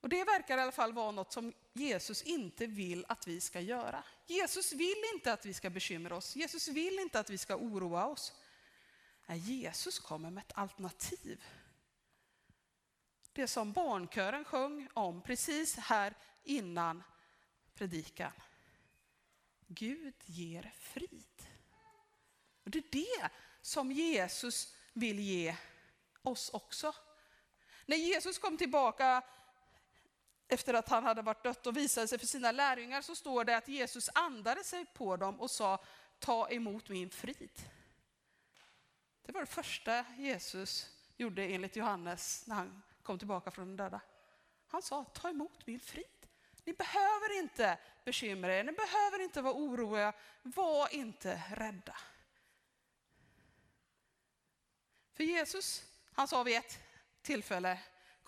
Och 0.00 0.08
det 0.08 0.24
verkar 0.24 0.58
i 0.58 0.60
alla 0.60 0.72
fall 0.72 0.92
vara 0.92 1.10
något 1.10 1.32
som 1.32 1.52
Jesus 1.72 2.22
inte 2.22 2.66
vill 2.66 3.04
att 3.08 3.26
vi 3.26 3.40
ska 3.40 3.60
göra. 3.60 4.04
Jesus 4.26 4.72
vill 4.72 5.02
inte 5.14 5.32
att 5.32 5.46
vi 5.46 5.54
ska 5.54 5.70
bekymra 5.70 6.16
oss. 6.16 6.36
Jesus 6.36 6.68
vill 6.68 6.98
inte 6.98 7.20
att 7.20 7.30
vi 7.30 7.38
ska 7.38 7.56
oroa 7.56 8.06
oss 8.06 8.32
Nej, 9.28 9.38
Jesus 9.38 9.98
kommer 9.98 10.30
med 10.30 10.42
ett 10.42 10.58
alternativ. 10.58 11.44
Det 13.32 13.48
som 13.48 13.72
barnkören 13.72 14.44
sjöng 14.44 14.88
om 14.94 15.22
precis 15.22 15.76
här 15.76 16.14
innan 16.44 17.02
predikan. 17.74 18.32
Gud 19.66 20.14
ger 20.24 20.72
frid. 20.78 21.42
Och 22.64 22.70
det 22.70 22.78
är 22.78 22.90
det 22.90 23.30
som 23.62 23.92
Jesus 23.92 24.74
vill 24.92 25.18
ge 25.18 25.56
oss 26.22 26.50
också. 26.50 26.94
När 27.86 27.96
Jesus 27.96 28.38
kom 28.38 28.56
tillbaka 28.56 29.22
efter 30.48 30.74
att 30.74 30.88
han 30.88 31.04
hade 31.04 31.22
varit 31.22 31.42
dött 31.42 31.66
och 31.66 31.76
visade 31.76 32.08
sig 32.08 32.18
för 32.18 32.26
sina 32.26 32.52
lärjungar 32.52 33.02
så 33.02 33.14
står 33.14 33.44
det 33.44 33.56
att 33.56 33.68
Jesus 33.68 34.10
andade 34.14 34.64
sig 34.64 34.84
på 34.84 35.16
dem 35.16 35.40
och 35.40 35.50
sa 35.50 35.84
ta 36.18 36.48
emot 36.50 36.88
min 36.88 37.10
frid. 37.10 37.62
Det 39.22 39.32
var 39.32 39.40
det 39.40 39.46
första 39.46 40.04
Jesus 40.18 40.90
gjorde 41.16 41.42
enligt 41.42 41.76
Johannes 41.76 42.46
när 42.46 42.54
han 42.54 42.82
kom 43.02 43.18
tillbaka 43.18 43.50
från 43.50 43.76
de 43.76 43.82
döda. 43.82 44.00
Han 44.66 44.82
sa, 44.82 45.04
ta 45.04 45.28
emot 45.28 45.66
min 45.66 45.80
frid. 45.80 46.04
Ni 46.64 46.72
behöver 46.72 47.38
inte 47.38 47.78
bekymra 48.04 48.54
er, 48.54 48.64
ni 48.64 48.72
behöver 48.72 49.22
inte 49.22 49.42
vara 49.42 49.54
oroliga. 49.54 50.12
Var 50.42 50.94
inte 50.94 51.42
rädda. 51.50 51.96
För 55.12 55.24
Jesus, 55.24 55.84
han 56.12 56.28
sa 56.28 56.42
vid 56.42 56.56
ett 56.56 56.78
tillfälle, 57.22 57.78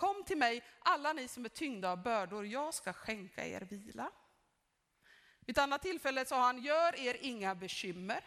kom 0.01 0.25
till 0.25 0.39
mig 0.39 0.63
alla 0.79 1.13
ni 1.13 1.29
som 1.29 1.45
är 1.45 1.49
tyngda 1.49 1.91
av 1.91 2.03
bördor, 2.03 2.47
jag 2.47 2.75
ska 2.75 2.93
skänka 2.93 3.47
er 3.47 3.61
vila. 3.61 4.11
Vid 5.41 5.59
ett 5.59 5.63
annat 5.63 5.83
tillfälle 5.83 6.25
sa 6.25 6.43
han, 6.43 6.63
gör 6.63 6.97
er 6.97 7.17
inga 7.21 7.55
bekymmer. 7.55 8.25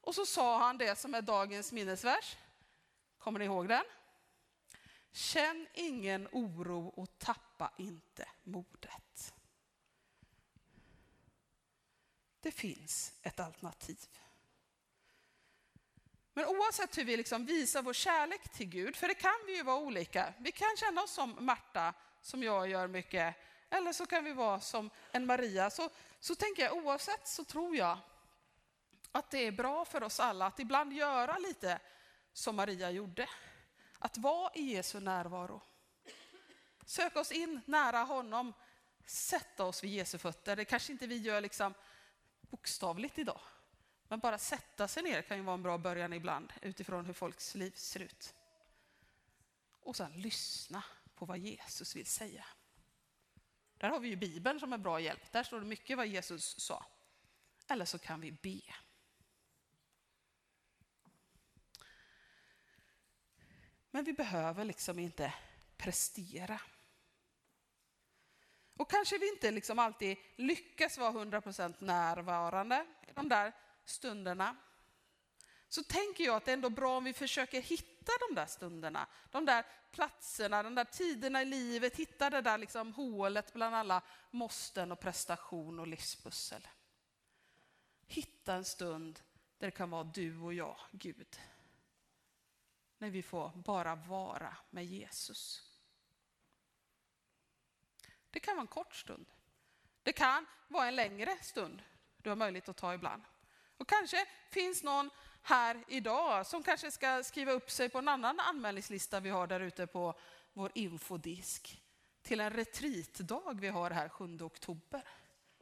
Och 0.00 0.14
så 0.14 0.26
sa 0.26 0.58
han 0.58 0.78
det 0.78 0.98
som 0.98 1.14
är 1.14 1.22
dagens 1.22 1.72
minnesvers. 1.72 2.36
Kommer 3.18 3.38
ni 3.38 3.44
ihåg 3.44 3.68
den? 3.68 3.84
Känn 5.12 5.66
ingen 5.74 6.28
oro 6.32 6.86
och 6.86 7.18
tappa 7.18 7.72
inte 7.78 8.28
modet. 8.42 9.34
Det 12.40 12.52
finns 12.52 13.12
ett 13.22 13.40
alternativ. 13.40 13.98
Men 16.40 16.48
oavsett 16.48 16.98
hur 16.98 17.04
vi 17.04 17.16
liksom 17.16 17.46
visar 17.46 17.82
vår 17.82 17.92
kärlek 17.92 18.48
till 18.48 18.66
Gud, 18.66 18.96
för 18.96 19.08
det 19.08 19.14
kan 19.14 19.34
vi 19.46 19.56
ju 19.56 19.62
vara 19.62 19.76
olika. 19.76 20.34
Vi 20.38 20.52
kan 20.52 20.76
känna 20.76 21.02
oss 21.02 21.10
som 21.10 21.36
Marta, 21.38 21.94
som 22.22 22.42
jag 22.42 22.68
gör 22.68 22.86
mycket, 22.88 23.36
eller 23.70 23.92
så 23.92 24.06
kan 24.06 24.24
vi 24.24 24.32
vara 24.32 24.60
som 24.60 24.90
en 25.12 25.26
Maria. 25.26 25.70
Så, 25.70 25.90
så 26.20 26.34
tänker 26.34 26.62
jag 26.62 26.76
oavsett 26.76 27.28
så 27.28 27.44
tror 27.44 27.76
jag 27.76 27.98
att 29.12 29.30
det 29.30 29.46
är 29.46 29.52
bra 29.52 29.84
för 29.84 30.02
oss 30.02 30.20
alla 30.20 30.46
att 30.46 30.60
ibland 30.60 30.92
göra 30.92 31.38
lite 31.38 31.78
som 32.32 32.56
Maria 32.56 32.90
gjorde. 32.90 33.28
Att 33.98 34.18
vara 34.18 34.52
i 34.54 34.62
Jesu 34.62 35.00
närvaro. 35.00 35.62
Söka 36.86 37.20
oss 37.20 37.32
in 37.32 37.60
nära 37.64 37.98
honom, 37.98 38.52
sätta 39.06 39.64
oss 39.64 39.84
vid 39.84 39.90
Jesu 39.90 40.18
fötter. 40.18 40.56
Det 40.56 40.64
kanske 40.64 40.92
inte 40.92 41.06
vi 41.06 41.16
gör 41.16 41.40
liksom 41.40 41.74
bokstavligt 42.40 43.18
idag. 43.18 43.40
Men 44.10 44.18
bara 44.20 44.38
sätta 44.38 44.88
sig 44.88 45.02
ner 45.02 45.22
kan 45.22 45.36
ju 45.36 45.42
vara 45.42 45.54
en 45.54 45.62
bra 45.62 45.78
början 45.78 46.12
ibland 46.12 46.52
utifrån 46.62 47.06
hur 47.06 47.12
folks 47.12 47.54
liv 47.54 47.70
ser 47.70 48.00
ut. 48.00 48.34
Och 49.80 49.96
sen 49.96 50.12
lyssna 50.12 50.84
på 51.14 51.26
vad 51.26 51.38
Jesus 51.38 51.96
vill 51.96 52.06
säga. 52.06 52.46
Där 53.74 53.88
har 53.88 54.00
vi 54.00 54.08
ju 54.08 54.16
Bibeln 54.16 54.60
som 54.60 54.72
är 54.72 54.78
bra 54.78 55.00
hjälp. 55.00 55.32
Där 55.32 55.42
står 55.42 55.60
det 55.60 55.66
mycket 55.66 55.96
vad 55.96 56.06
Jesus 56.06 56.60
sa. 56.60 56.86
Eller 57.68 57.84
så 57.84 57.98
kan 57.98 58.20
vi 58.20 58.32
be. 58.32 58.60
Men 63.90 64.04
vi 64.04 64.12
behöver 64.12 64.64
liksom 64.64 64.98
inte 64.98 65.34
prestera. 65.76 66.60
Och 68.76 68.90
kanske 68.90 69.18
vi 69.18 69.28
inte 69.28 69.50
liksom 69.50 69.78
alltid 69.78 70.16
lyckas 70.36 70.98
vara 70.98 71.12
100% 71.12 71.74
närvarande 71.78 72.86
i 73.08 73.12
de 73.12 73.28
där 73.28 73.52
stunderna. 73.90 74.56
Så 75.68 75.82
tänker 75.82 76.24
jag 76.24 76.36
att 76.36 76.44
det 76.44 76.50
är 76.50 76.54
ändå 76.54 76.70
bra 76.70 76.96
om 76.96 77.04
vi 77.04 77.12
försöker 77.12 77.60
hitta 77.60 78.12
de 78.28 78.34
där 78.34 78.46
stunderna, 78.46 79.06
de 79.30 79.46
där 79.46 79.66
platserna, 79.92 80.62
de 80.62 80.74
där 80.74 80.84
tiderna 80.84 81.42
i 81.42 81.44
livet, 81.44 81.96
hitta 81.96 82.30
det 82.30 82.40
där 82.40 82.58
liksom 82.58 82.92
hålet 82.92 83.52
bland 83.52 83.74
alla 83.74 84.02
måsten 84.30 84.92
och 84.92 85.00
prestation 85.00 85.80
och 85.80 85.86
livspussel. 85.86 86.68
Hitta 88.06 88.54
en 88.54 88.64
stund 88.64 89.20
där 89.58 89.66
det 89.66 89.70
kan 89.70 89.90
vara 89.90 90.04
du 90.04 90.38
och 90.38 90.54
jag, 90.54 90.76
Gud. 90.92 91.40
När 92.98 93.10
vi 93.10 93.22
får 93.22 93.48
bara 93.54 93.94
vara 93.94 94.56
med 94.70 94.86
Jesus. 94.86 95.62
Det 98.30 98.40
kan 98.40 98.56
vara 98.56 98.62
en 98.62 98.66
kort 98.66 98.94
stund. 98.94 99.26
Det 100.02 100.12
kan 100.12 100.46
vara 100.68 100.88
en 100.88 100.96
längre 100.96 101.38
stund 101.42 101.82
du 102.16 102.28
har 102.28 102.36
möjlighet 102.36 102.68
att 102.68 102.76
ta 102.76 102.94
ibland. 102.94 103.22
Och 103.80 103.88
kanske 103.88 104.26
finns 104.50 104.82
någon 104.82 105.10
här 105.42 105.84
idag 105.88 106.46
som 106.46 106.62
kanske 106.62 106.90
ska 106.90 107.22
skriva 107.22 107.52
upp 107.52 107.70
sig 107.70 107.88
på 107.88 107.98
en 107.98 108.08
annan 108.08 108.40
anmälningslista 108.40 109.20
vi 109.20 109.30
har 109.30 109.46
där 109.46 109.60
ute 109.60 109.86
på 109.86 110.14
vår 110.52 110.70
infodisk 110.74 111.82
till 112.22 112.40
en 112.40 112.50
retreatdag 112.50 113.60
vi 113.60 113.68
har 113.68 113.90
här 113.90 114.08
7 114.08 114.38
oktober 114.40 115.02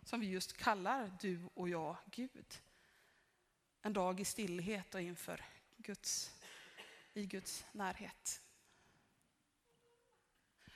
som 0.02 0.20
vi 0.20 0.26
just 0.26 0.56
kallar 0.56 1.10
Du 1.20 1.48
och 1.54 1.68
jag, 1.68 1.96
Gud. 2.06 2.60
En 3.82 3.92
dag 3.92 4.20
i 4.20 4.24
stillhet 4.24 4.94
och 4.94 5.00
inför 5.00 5.44
Guds, 5.76 6.30
i 7.12 7.26
Guds 7.26 7.66
närhet. 7.72 8.42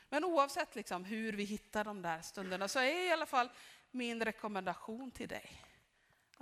Men 0.09 0.25
oavsett 0.25 0.75
liksom 0.75 1.05
hur 1.05 1.33
vi 1.33 1.45
hittar 1.45 1.85
de 1.85 2.03
där 2.03 2.23
stunderna 2.23 2.69
så 2.69 2.79
är 2.79 3.09
i 3.09 3.13
alla 3.13 3.27
fall 3.27 3.51
min 3.91 4.25
rekommendation 4.25 5.11
till 5.11 5.29
dig 5.29 5.72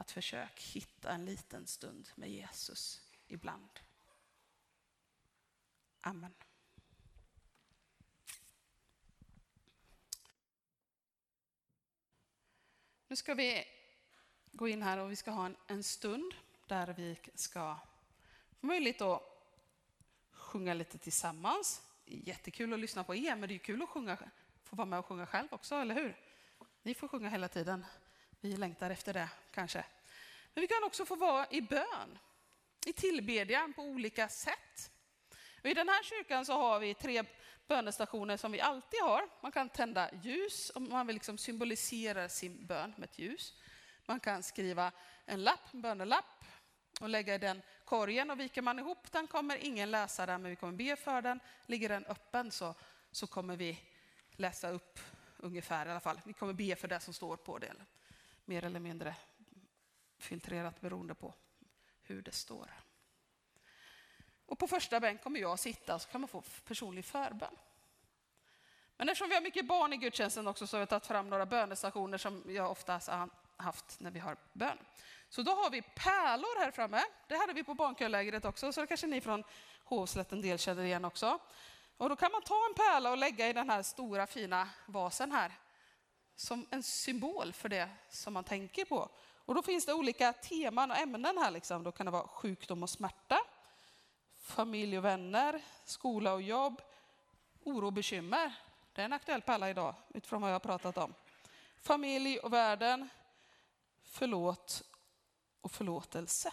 att 0.01 0.11
försök 0.11 0.61
hitta 0.61 1.11
en 1.11 1.24
liten 1.24 1.66
stund 1.66 2.09
med 2.14 2.30
Jesus 2.30 3.01
ibland. 3.28 3.80
Amen. 6.01 6.34
Nu 13.09 13.16
ska 13.16 13.34
vi 13.34 13.64
gå 14.53 14.68
in 14.68 14.82
här 14.82 14.98
och 14.98 15.11
vi 15.11 15.16
ska 15.16 15.30
ha 15.30 15.46
en, 15.46 15.57
en 15.66 15.82
stund 15.82 16.34
där 16.66 16.94
vi 16.94 17.16
ska 17.34 17.78
få 18.61 18.66
möjlighet 18.66 19.01
att 19.01 19.22
sjunga 20.30 20.74
lite 20.74 20.98
tillsammans. 20.98 21.82
Jättekul 22.05 22.72
att 22.72 22.80
lyssna 22.80 23.05
på 23.05 23.14
er, 23.14 23.36
men 23.36 23.48
det 23.48 23.55
är 23.55 23.59
kul 23.59 23.82
att 23.82 23.88
sjunga, 23.88 24.18
få 24.62 24.76
vara 24.76 24.86
med 24.86 24.98
och 24.98 25.07
sjunga 25.07 25.26
själv 25.26 25.48
också, 25.51 25.74
eller 25.74 25.94
hur? 25.94 26.16
Ni 26.82 26.94
får 26.94 27.09
sjunga 27.09 27.28
hela 27.28 27.48
tiden. 27.48 27.84
Vi 28.41 28.57
längtar 28.57 28.91
efter 28.91 29.14
det 29.14 29.28
kanske. 29.51 29.84
Men 30.55 30.62
vi 30.62 30.68
kan 30.68 30.84
också 30.84 31.05
få 31.05 31.16
vara 31.16 31.47
i 31.51 31.61
bön, 31.61 32.18
i 32.86 32.93
tillbedjan 32.93 33.72
på 33.72 33.82
olika 33.82 34.28
sätt. 34.28 34.91
Och 35.62 35.66
I 35.66 35.74
den 35.74 35.88
här 35.88 36.03
kyrkan 36.03 36.47
så 36.47 36.53
har 36.53 36.80
vi 36.80 36.95
tre 36.95 37.24
bönestationer 37.66 38.36
som 38.36 38.53
vi 38.53 38.61
alltid 38.61 39.01
har. 39.01 39.28
Man 39.41 39.53
kan 39.53 39.68
tända 39.68 40.11
ljus 40.22 40.72
om 40.74 40.88
man 40.88 41.07
vill 41.07 41.14
liksom 41.14 41.38
symbolisera 41.38 42.28
sin 42.28 42.66
bön 42.66 42.95
med 42.97 43.09
ett 43.09 43.18
ljus. 43.18 43.55
Man 44.07 44.20
kan 44.20 44.43
skriva 44.43 44.93
en 45.26 45.43
lapp, 45.43 45.74
en 45.74 45.82
bönelapp 45.82 46.45
och 47.01 47.09
lägga 47.09 47.34
i 47.34 47.38
den 47.38 47.62
korgen 47.84 48.30
och 48.30 48.41
viker 48.41 48.62
man 48.62 48.78
ihop 48.78 49.12
den 49.12 49.26
kommer 49.26 49.57
ingen 49.57 49.91
läsa 49.91 50.26
den 50.26 50.43
men 50.43 50.51
vi 50.51 50.57
kommer 50.57 50.72
be 50.72 50.97
för 50.97 51.22
den. 51.22 51.41
Ligger 51.66 51.88
den 51.88 52.07
öppen 52.07 52.51
så, 52.51 52.74
så 53.11 53.26
kommer 53.26 53.57
vi 53.57 53.80
läsa 54.32 54.70
upp 54.70 55.01
ungefär 55.36 55.86
i 55.86 55.91
alla 55.91 56.01
fall. 56.01 56.20
Vi 56.24 56.32
kommer 56.32 56.53
be 56.53 56.76
för 56.76 56.88
det 56.88 57.01
som 57.01 57.14
står 57.14 57.36
på 57.36 57.59
den. 57.59 57.86
Mer 58.51 58.64
eller 58.64 58.80
mindre 58.80 59.16
filtrerat 60.18 60.80
beroende 60.80 61.14
på 61.14 61.34
hur 62.03 62.22
det 62.22 62.32
står. 62.32 62.70
Och 64.46 64.59
på 64.59 64.66
första 64.66 65.01
bänk 65.01 65.22
kommer 65.22 65.40
jag 65.40 65.53
att 65.53 65.61
sitta 65.61 65.98
så 65.98 66.09
kan 66.09 66.20
man 66.20 66.28
få 66.28 66.42
personlig 66.64 67.05
förbön. 67.05 67.57
Men 68.96 69.09
eftersom 69.09 69.28
vi 69.28 69.34
har 69.34 69.42
mycket 69.42 69.66
barn 69.66 69.92
i 69.92 69.96
gudstjänsten 69.96 70.48
också 70.48 70.66
så 70.66 70.76
har 70.76 70.80
vi 70.80 70.86
tagit 70.86 71.07
fram 71.07 71.30
några 71.30 71.46
bönestationer 71.46 72.18
som 72.18 72.44
jag 72.46 72.70
oftast 72.70 73.09
har 73.09 73.28
haft 73.57 74.01
när 74.01 74.11
vi 74.11 74.18
har 74.18 74.36
bön. 74.53 74.78
Så 75.28 75.42
då 75.42 75.53
har 75.53 75.70
vi 75.70 75.82
pärlor 75.82 76.61
här 76.61 76.70
framme. 76.70 77.03
Det 77.28 77.36
hade 77.36 77.53
vi 77.53 77.64
på 77.64 77.74
barnkörlägret 77.74 78.44
också, 78.44 78.72
så 78.72 78.80
det 78.80 78.86
kanske 78.86 79.07
ni 79.07 79.20
från 79.20 79.44
Hovslätt 79.84 80.32
en 80.32 80.40
del 80.40 80.59
känner 80.59 80.82
igen 80.82 81.05
också. 81.05 81.38
Och 81.96 82.09
då 82.09 82.16
kan 82.16 82.32
man 82.32 82.42
ta 82.42 82.66
en 82.68 82.74
pärla 82.74 83.11
och 83.11 83.18
lägga 83.18 83.48
i 83.48 83.53
den 83.53 83.70
här 83.70 83.82
stora 83.82 84.26
fina 84.26 84.68
vasen 84.86 85.32
här 85.32 85.53
som 86.41 86.66
en 86.70 86.82
symbol 86.82 87.53
för 87.53 87.68
det 87.68 87.88
som 88.09 88.32
man 88.32 88.45
tänker 88.45 88.84
på. 88.84 89.09
Och 89.18 89.55
då 89.55 89.62
finns 89.62 89.86
det 89.86 89.95
olika 89.95 90.32
teman 90.32 90.91
och 90.91 90.97
ämnen 90.97 91.38
här. 91.38 91.51
Liksom. 91.51 91.82
Då 91.82 91.93
kan 91.93 92.07
det 92.07 92.12
vara 92.12 92.28
sjukdom 92.28 92.82
och 92.82 92.91
smärta, 92.91 93.38
familj 94.38 94.99
och 94.99 95.05
vänner, 95.05 95.62
skola 95.84 96.32
och 96.32 96.43
jobb, 96.43 96.82
oro 97.62 97.86
och 97.86 97.93
bekymmer. 97.93 98.55
Det 98.93 99.01
är 99.01 99.05
en 99.05 99.12
aktuell 99.12 99.43
pärla 99.43 99.70
idag 99.70 99.95
utifrån 100.14 100.43
vad 100.43 100.51
jag 100.51 100.55
har 100.55 100.61
pratat 100.61 100.99
om. 100.99 101.14
Familj 101.80 102.38
och 102.38 102.53
världen, 102.53 103.09
förlåt 104.03 104.82
och 105.61 105.72
förlåtelse. 105.72 106.53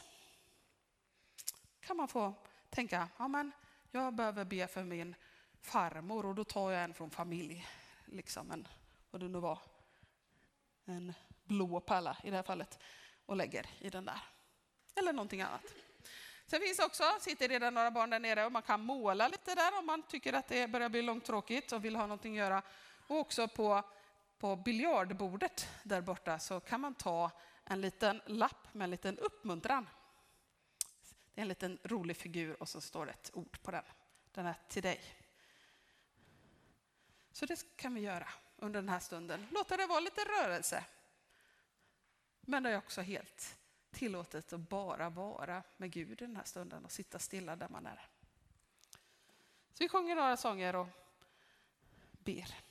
kan 1.79 1.97
man 1.97 2.07
få 2.07 2.33
tänka, 2.69 3.09
ja 3.17 3.27
men 3.27 3.51
jag 3.91 4.13
behöver 4.13 4.45
be 4.45 4.67
för 4.67 4.83
min 4.83 5.15
farmor 5.61 6.25
och 6.25 6.35
då 6.35 6.43
tar 6.43 6.71
jag 6.71 6.83
en 6.83 6.93
från 6.93 7.09
familj. 7.09 7.67
Liksom 8.05 8.51
en, 8.51 8.67
vad 9.11 9.21
det 9.21 9.27
nu 9.27 9.39
var. 9.39 9.59
En 10.87 11.13
blå 11.43 11.79
pärla 11.79 12.17
i 12.23 12.29
det 12.29 12.35
här 12.35 12.43
fallet 12.43 12.79
och 13.25 13.35
lägger 13.35 13.69
i 13.79 13.89
den 13.89 14.05
där. 14.05 14.21
Eller 14.95 15.13
någonting 15.13 15.41
annat. 15.41 15.73
Sen 16.45 16.61
finns 16.61 16.79
också, 16.79 17.03
sitter 17.21 17.47
redan 17.47 17.73
några 17.73 17.91
barn 17.91 18.09
där 18.09 18.19
nere 18.19 18.45
och 18.45 18.51
man 18.51 18.61
kan 18.61 18.81
måla 18.81 19.27
lite 19.27 19.55
där 19.55 19.79
om 19.79 19.85
man 19.85 20.03
tycker 20.03 20.33
att 20.33 20.47
det 20.47 20.67
börjar 20.67 20.89
bli 20.89 21.01
långtråkigt 21.01 21.71
och 21.71 21.85
vill 21.85 21.95
ha 21.95 22.03
någonting 22.03 22.39
att 22.39 22.45
göra. 22.45 22.61
Och 23.07 23.17
också 23.17 23.47
på, 23.47 23.83
på 24.37 24.55
biljardbordet 24.55 25.69
där 25.83 26.01
borta 26.01 26.39
så 26.39 26.59
kan 26.59 26.81
man 26.81 26.95
ta 26.95 27.31
en 27.63 27.81
liten 27.81 28.21
lapp 28.25 28.73
med 28.73 28.85
en 28.85 28.91
liten 28.91 29.17
uppmuntran. 29.17 29.89
Det 31.33 31.41
är 31.41 31.41
en 31.41 31.47
liten 31.47 31.79
rolig 31.83 32.17
figur 32.17 32.61
och 32.61 32.69
så 32.69 32.81
står 32.81 33.05
det 33.05 33.11
ett 33.11 33.31
ord 33.33 33.61
på 33.61 33.71
den. 33.71 33.83
Den 34.31 34.45
är 34.45 34.55
till 34.67 34.83
dig. 34.83 35.01
Så 37.31 37.45
det 37.45 37.77
kan 37.77 37.93
vi 37.93 38.01
göra 38.01 38.29
under 38.57 38.81
den 38.81 38.89
här 38.89 38.99
stunden. 38.99 39.47
Låta 39.51 39.77
det 39.77 39.85
vara 39.85 39.99
lite 39.99 40.21
rörelse. 40.21 40.85
Men 42.41 42.63
det 42.63 42.69
är 42.69 42.77
också 42.77 43.01
helt 43.01 43.57
tillåtet 43.91 44.53
att 44.53 44.59
bara 44.59 45.09
vara 45.09 45.63
med 45.77 45.91
Gud 45.91 46.11
i 46.21 46.25
den 46.25 46.35
här 46.35 46.43
stunden 46.43 46.85
och 46.85 46.91
sitta 46.91 47.19
stilla 47.19 47.55
där 47.55 47.69
man 47.69 47.85
är. 47.85 48.07
Så 49.73 49.83
vi 49.83 49.89
sjunger 49.89 50.15
några 50.15 50.37
sånger 50.37 50.75
och 50.75 50.87
ber. 52.11 52.66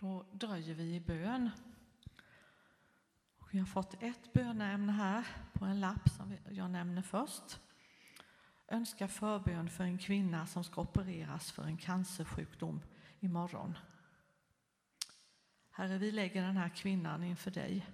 Då 0.00 0.26
dröjer 0.32 0.74
vi 0.74 0.94
i 0.94 1.00
bön. 1.00 1.50
Och 3.38 3.54
vi 3.54 3.58
har 3.58 3.66
fått 3.66 4.02
ett 4.02 4.32
böneämne 4.32 4.92
här 4.92 5.26
på 5.52 5.64
en 5.64 5.80
lapp 5.80 6.08
som 6.08 6.36
jag 6.50 6.70
nämner 6.70 7.02
först. 7.02 7.60
Önska 8.68 9.08
förbön 9.08 9.70
för 9.70 9.84
en 9.84 9.98
kvinna 9.98 10.46
som 10.46 10.64
ska 10.64 10.80
opereras 10.80 11.52
för 11.52 11.62
en 11.62 11.76
cancersjukdom 11.76 12.80
imorgon. 13.20 13.78
Herre, 15.70 15.98
vi 15.98 16.12
lägger 16.12 16.42
den 16.42 16.56
här 16.56 16.68
kvinnan 16.68 17.24
inför 17.24 17.50
dig. 17.50 17.86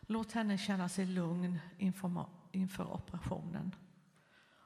Låt 0.00 0.32
henne 0.32 0.58
känna 0.58 0.88
sig 0.88 1.06
lugn 1.06 1.58
inför, 1.78 2.26
inför 2.52 2.92
operationen. 2.92 3.74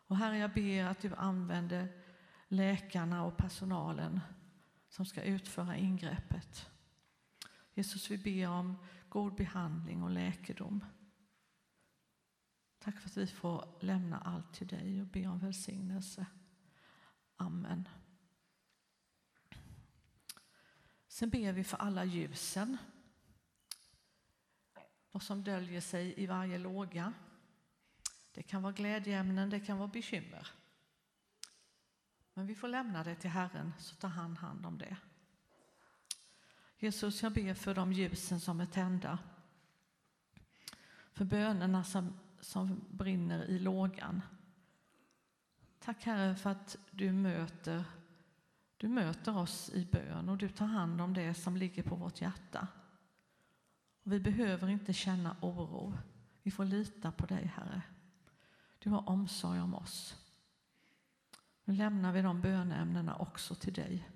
Och 0.06 0.16
Herre, 0.16 0.38
jag 0.38 0.52
ber 0.52 0.84
att 0.84 1.00
du 1.00 1.14
använder 1.14 1.88
läkarna 2.48 3.24
och 3.24 3.36
personalen 3.36 4.20
som 4.96 5.06
ska 5.06 5.22
utföra 5.22 5.76
ingreppet. 5.76 6.70
Jesus, 7.74 8.10
vi 8.10 8.18
ber 8.18 8.48
om 8.48 8.76
god 9.08 9.34
behandling 9.34 10.02
och 10.02 10.10
läkedom. 10.10 10.84
Tack 12.78 13.00
för 13.00 13.08
att 13.08 13.16
vi 13.16 13.26
får 13.26 13.78
lämna 13.80 14.18
allt 14.18 14.54
till 14.54 14.66
dig 14.66 15.00
och 15.00 15.06
be 15.06 15.26
om 15.26 15.38
välsignelse. 15.38 16.26
Amen. 17.36 17.88
Sen 21.08 21.30
ber 21.30 21.52
vi 21.52 21.64
för 21.64 21.76
alla 21.76 22.04
ljusen. 22.04 22.76
Vad 25.10 25.22
som 25.22 25.44
döljer 25.44 25.80
sig 25.80 26.22
i 26.22 26.26
varje 26.26 26.58
låga. 26.58 27.12
Det 28.32 28.42
kan 28.42 28.62
vara 28.62 28.72
glädjeämnen, 28.72 29.50
det 29.50 29.60
kan 29.60 29.78
vara 29.78 29.88
bekymmer. 29.88 30.48
Men 32.36 32.46
vi 32.46 32.54
får 32.54 32.68
lämna 32.68 33.04
det 33.04 33.14
till 33.14 33.30
Herren 33.30 33.72
så 33.78 33.94
tar 33.94 34.08
han 34.08 34.36
hand 34.36 34.66
om 34.66 34.78
det. 34.78 34.96
Jesus, 36.78 37.22
jag 37.22 37.32
ber 37.32 37.54
för 37.54 37.74
de 37.74 37.92
ljusen 37.92 38.40
som 38.40 38.60
är 38.60 38.66
tända. 38.66 39.18
För 41.12 41.24
bönerna 41.24 41.84
som, 41.84 42.18
som 42.40 42.84
brinner 42.90 43.44
i 43.44 43.58
lågan. 43.58 44.22
Tack 45.78 46.04
Herre 46.04 46.36
för 46.36 46.50
att 46.50 46.76
du 46.90 47.12
möter, 47.12 47.84
du 48.76 48.88
möter 48.88 49.36
oss 49.36 49.70
i 49.70 49.88
bön 49.92 50.28
och 50.28 50.36
du 50.36 50.48
tar 50.48 50.66
hand 50.66 51.00
om 51.00 51.14
det 51.14 51.34
som 51.34 51.56
ligger 51.56 51.82
på 51.82 51.94
vårt 51.94 52.20
hjärta. 52.20 52.68
Och 54.02 54.12
vi 54.12 54.20
behöver 54.20 54.68
inte 54.68 54.92
känna 54.92 55.36
oro. 55.40 55.98
Vi 56.42 56.50
får 56.50 56.64
lita 56.64 57.12
på 57.12 57.26
dig 57.26 57.46
Herre. 57.46 57.82
Du 58.78 58.90
har 58.90 59.08
omsorg 59.08 59.60
om 59.60 59.74
oss. 59.74 60.25
Nu 61.68 61.74
lämnar 61.74 62.12
vi 62.12 62.22
de 62.22 62.40
böneämnena 62.40 63.16
också 63.16 63.54
till 63.54 63.72
dig. 63.72 64.08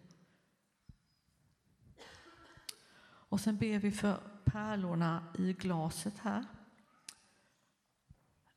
Och 3.03 3.41
sen 3.41 3.57
ber 3.57 3.79
vi 3.79 3.93
för 3.93 4.21
pärlorna 4.45 5.25
i 5.39 5.53
glaset 5.53 6.19
här. 6.19 6.45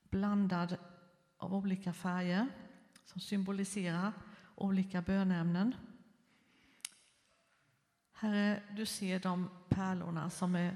Blandad 0.10 0.78
av 1.38 1.54
olika 1.54 1.94
färger 1.94 2.48
som 3.06 3.22
symboliserar 3.22 4.14
olika 4.56 5.02
bönämnen. 5.02 5.76
Herre, 8.12 8.64
du 8.72 8.86
ser 8.86 9.20
de 9.20 9.50
pärlorna 9.70 10.30
som 10.30 10.56
är 10.56 10.76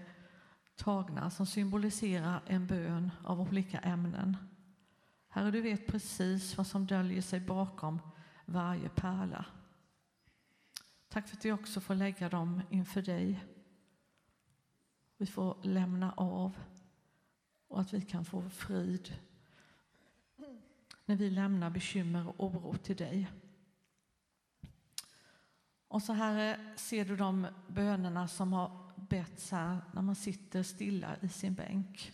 tagna 0.75 1.29
som 1.29 1.45
symboliserar 1.45 2.41
en 2.47 2.67
bön 2.67 3.11
av 3.23 3.41
olika 3.41 3.79
ämnen. 3.79 4.37
Herre, 5.27 5.51
du 5.51 5.61
vet 5.61 5.87
precis 5.87 6.57
vad 6.57 6.67
som 6.67 6.87
döljer 6.87 7.21
sig 7.21 7.39
bakom 7.39 8.01
varje 8.45 8.89
pärla. 8.89 9.45
Tack 11.09 11.27
för 11.27 11.37
att 11.37 11.45
vi 11.45 11.51
också 11.51 11.81
får 11.81 11.95
lägga 11.95 12.29
dem 12.29 12.61
inför 12.69 13.01
dig. 13.01 13.45
Vi 15.17 15.25
får 15.25 15.57
lämna 15.63 16.11
av 16.11 16.57
och 17.67 17.81
att 17.81 17.93
vi 17.93 18.01
kan 18.01 18.25
få 18.25 18.49
frid 18.49 19.13
när 21.05 21.15
vi 21.15 21.29
lämnar 21.29 21.69
bekymmer 21.69 22.27
och 22.27 22.45
oro 22.45 22.77
till 22.77 22.95
dig. 22.95 23.31
Och 25.87 26.03
så 26.03 26.13
här 26.13 26.73
ser 26.77 27.05
du 27.05 27.15
de 27.15 27.47
bönerna 27.67 28.27
som 28.27 28.53
har 28.53 28.91
betts 28.95 29.51
här 29.51 29.77
när 29.93 30.01
man 30.01 30.15
sitter 30.15 30.63
stilla 30.63 31.17
i 31.21 31.29
sin 31.29 31.53
bänk. 31.53 32.13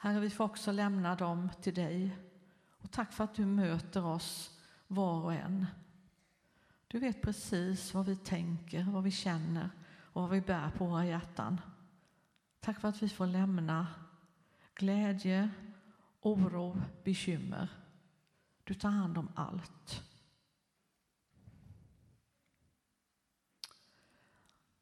Herre, 0.00 0.20
vi 0.20 0.30
får 0.30 0.44
också 0.44 0.72
lämna 0.72 1.14
dem 1.14 1.50
till 1.62 1.74
dig. 1.74 2.18
Och 2.78 2.90
tack 2.90 3.12
för 3.12 3.24
att 3.24 3.34
du 3.34 3.46
möter 3.46 4.04
oss 4.04 4.58
var 4.86 5.24
och 5.24 5.34
en. 5.34 5.66
Du 6.88 6.98
vet 6.98 7.22
precis 7.22 7.94
vad 7.94 8.06
vi 8.06 8.16
tänker, 8.16 8.84
vad 8.84 9.04
vi 9.04 9.10
känner 9.10 9.70
och 10.12 10.22
vad 10.22 10.30
vi 10.30 10.40
bär 10.40 10.70
på 10.70 10.86
våra 10.86 11.06
hjärtan. 11.06 11.60
Tack 12.60 12.80
för 12.80 12.88
att 12.88 13.02
vi 13.02 13.08
får 13.08 13.26
lämna 13.26 13.86
glädje, 14.74 15.50
oro, 16.20 16.82
bekymmer. 17.04 17.68
Du 18.64 18.74
tar 18.74 18.90
hand 18.90 19.18
om 19.18 19.28
allt. 19.34 20.02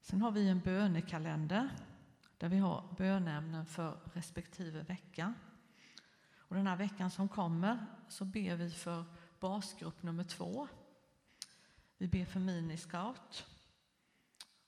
Sen 0.00 0.22
har 0.22 0.30
vi 0.30 0.48
en 0.48 0.60
bönekalender 0.60 1.70
där 2.38 2.48
vi 2.48 2.58
har 2.58 2.94
bönämnen 2.98 3.66
för 3.66 4.00
respektive 4.14 4.82
vecka. 4.82 5.34
Och 6.36 6.56
den 6.56 6.66
här 6.66 6.76
veckan 6.76 7.10
som 7.10 7.28
kommer 7.28 7.86
så 8.08 8.24
ber 8.24 8.56
vi 8.56 8.70
för 8.70 9.04
basgrupp 9.40 10.02
nummer 10.02 10.24
två. 10.24 10.68
Vi 11.98 12.08
ber 12.08 12.24
för 12.24 12.40
miniscout, 12.40 13.46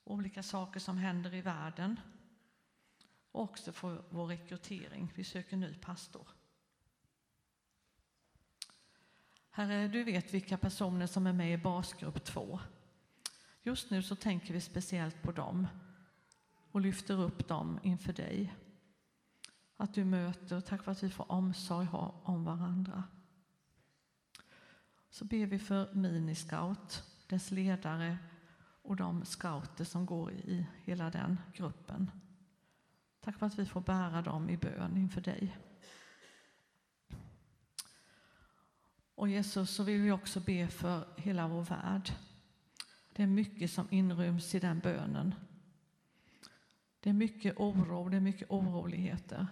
olika 0.03 0.43
saker 0.43 0.79
som 0.79 0.97
händer 0.97 1.33
i 1.33 1.41
världen 1.41 1.99
och 3.31 3.41
också 3.41 3.71
för 3.71 4.03
vår 4.09 4.27
rekrytering. 4.27 5.11
Vi 5.15 5.23
söker 5.23 5.57
ny 5.57 5.75
pastor. 5.75 6.27
Herre, 9.49 9.87
du 9.87 10.03
vet 10.03 10.33
vilka 10.33 10.57
personer 10.57 11.07
som 11.07 11.27
är 11.27 11.33
med 11.33 11.53
i 11.53 11.57
basgrupp 11.57 12.23
två. 12.23 12.59
Just 13.61 13.89
nu 13.89 14.03
så 14.03 14.15
tänker 14.15 14.53
vi 14.53 14.61
speciellt 14.61 15.21
på 15.21 15.31
dem 15.31 15.67
och 16.71 16.81
lyfter 16.81 17.21
upp 17.21 17.47
dem 17.47 17.79
inför 17.83 18.13
dig. 18.13 18.55
Att 19.77 19.93
du 19.93 20.05
möter, 20.05 20.61
tack 20.61 20.83
för 20.83 20.91
att 20.91 21.03
vi 21.03 21.09
får 21.09 21.31
omsorg 21.31 21.85
ha 21.85 22.21
om 22.23 22.43
varandra. 22.43 23.03
Så 25.09 25.25
ber 25.25 25.45
vi 25.45 25.59
för 25.59 25.93
Miniscout, 25.93 27.03
dess 27.27 27.51
ledare 27.51 28.17
och 28.81 28.95
de 28.95 29.25
scouter 29.25 29.83
som 29.83 30.05
går 30.05 30.31
i 30.31 30.67
hela 30.83 31.09
den 31.09 31.39
gruppen. 31.53 32.11
Tack 33.19 33.39
för 33.39 33.45
att 33.45 33.59
vi 33.59 33.65
får 33.65 33.81
bära 33.81 34.21
dem 34.21 34.49
i 34.49 34.57
bön 34.57 34.97
inför 34.97 35.21
dig. 35.21 35.57
Och 39.15 39.29
Jesus, 39.29 39.69
så 39.69 39.83
vill 39.83 40.01
vi 40.01 40.11
också 40.11 40.39
be 40.39 40.67
för 40.67 41.07
hela 41.17 41.47
vår 41.47 41.63
värld. 41.63 42.11
Det 43.13 43.23
är 43.23 43.27
mycket 43.27 43.71
som 43.71 43.87
inryms 43.89 44.55
i 44.55 44.59
den 44.59 44.79
bönen. 44.79 45.35
Det 46.99 47.09
är 47.09 47.13
mycket 47.13 47.57
oro, 47.57 48.09
det 48.09 48.17
är 48.17 48.21
mycket 48.21 48.51
oroligheter. 48.51 49.47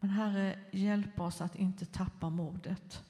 Men 0.00 0.10
Herre, 0.10 0.58
hjälp 0.70 1.20
oss 1.20 1.40
att 1.40 1.56
inte 1.56 1.86
tappa 1.86 2.30
modet. 2.30 3.04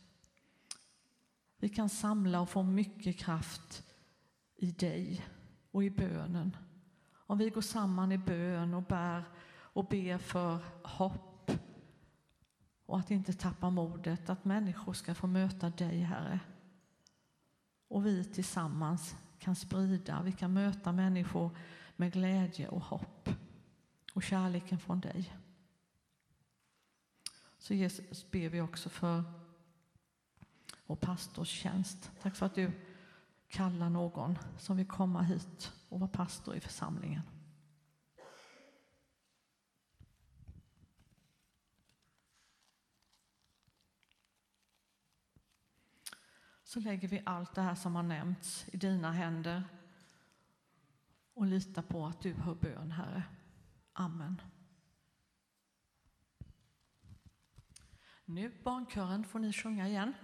Vi 1.59 1.69
kan 1.69 1.89
samla 1.89 2.41
och 2.41 2.51
få 2.51 2.63
mycket 2.63 3.19
kraft 3.19 3.85
i 4.57 4.71
dig 4.71 5.27
och 5.71 5.85
i 5.85 5.91
bönen. 5.91 6.57
Om 7.13 7.39
vi 7.39 7.51
går 7.51 7.61
samman 7.61 8.13
i 8.13 8.19
bön 8.19 8.75
och 8.75 8.83
bär 8.83 9.25
och 9.47 9.89
ber 9.89 10.19
för 10.19 10.59
hopp 10.85 11.51
och 12.87 12.99
att 12.99 13.11
inte 13.11 13.33
tappa 13.33 13.71
modet, 13.71 14.31
att 14.31 14.45
människor 14.45 14.93
ska 14.93 15.15
få 15.15 15.27
möta 15.27 15.71
dig, 15.71 16.01
Herre. 16.01 16.41
Och 17.89 18.07
vi 18.07 18.25
tillsammans 18.25 19.17
kan 19.39 19.57
sprida, 19.57 20.23
vi 20.23 20.33
kan 20.33 20.53
möta 20.53 20.93
människor 20.93 21.51
med 21.97 22.13
glädje 22.13 22.69
och 22.69 22.83
hopp 22.83 23.29
och 24.15 24.23
kärleken 24.23 24.79
från 24.79 25.01
dig. 25.01 25.37
Så 27.59 27.75
Jesus 27.75 28.31
ber 28.31 28.49
vi 28.49 28.61
också 28.61 28.89
för 28.89 29.25
vår 30.87 30.97
pastorstjänst. 30.97 32.11
Tack 32.23 32.37
för 32.37 32.47
att 32.47 32.55
du 32.55 32.73
kallar 33.49 33.91
någon 33.91 34.39
som 34.59 34.77
vill 34.77 34.87
komma 34.87 35.23
hit 35.23 35.73
och 35.89 36.01
vara 36.01 36.11
pastor 36.11 36.57
i 36.57 36.61
församlingen. 36.61 37.23
Så 46.65 46.81
lägger 46.81 47.09
vi 47.09 47.23
allt 47.27 47.55
det 47.55 47.63
här 47.63 47.75
som 47.75 47.95
har 47.95 48.03
nämnts 48.03 48.69
i 48.69 48.77
dina 48.77 49.13
händer 49.13 49.65
och 51.35 51.47
litar 51.47 51.83
på 51.83 52.07
att 52.07 52.21
du 52.21 52.33
hör 52.33 52.55
bön, 52.55 52.91
Herre. 52.91 53.23
Amen. 53.95 54.41
Nu, 58.25 58.63
barnkören, 58.65 59.25
får 59.25 59.39
ni 59.39 59.53
sjunga 59.53 59.89
igen. 59.89 60.15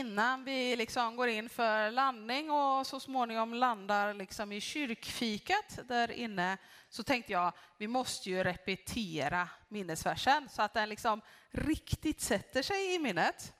Innan 0.00 0.44
vi 0.44 0.76
liksom 0.76 1.16
går 1.16 1.28
in 1.28 1.48
för 1.48 1.90
landning 1.90 2.50
och 2.50 2.86
så 2.86 3.00
småningom 3.00 3.54
landar 3.54 4.14
liksom 4.14 4.52
i 4.52 4.60
kyrkfikat 4.60 5.78
där 5.88 6.10
inne 6.10 6.58
så 6.88 7.02
tänkte 7.02 7.32
jag 7.32 7.52
vi 7.78 7.88
måste 7.88 8.30
ju 8.30 8.44
repetera 8.44 9.48
minnesversen 9.68 10.48
så 10.48 10.62
att 10.62 10.74
den 10.74 10.88
liksom 10.88 11.20
riktigt 11.50 12.20
sätter 12.20 12.62
sig 12.62 12.94
i 12.94 12.98
minnet. 12.98 13.52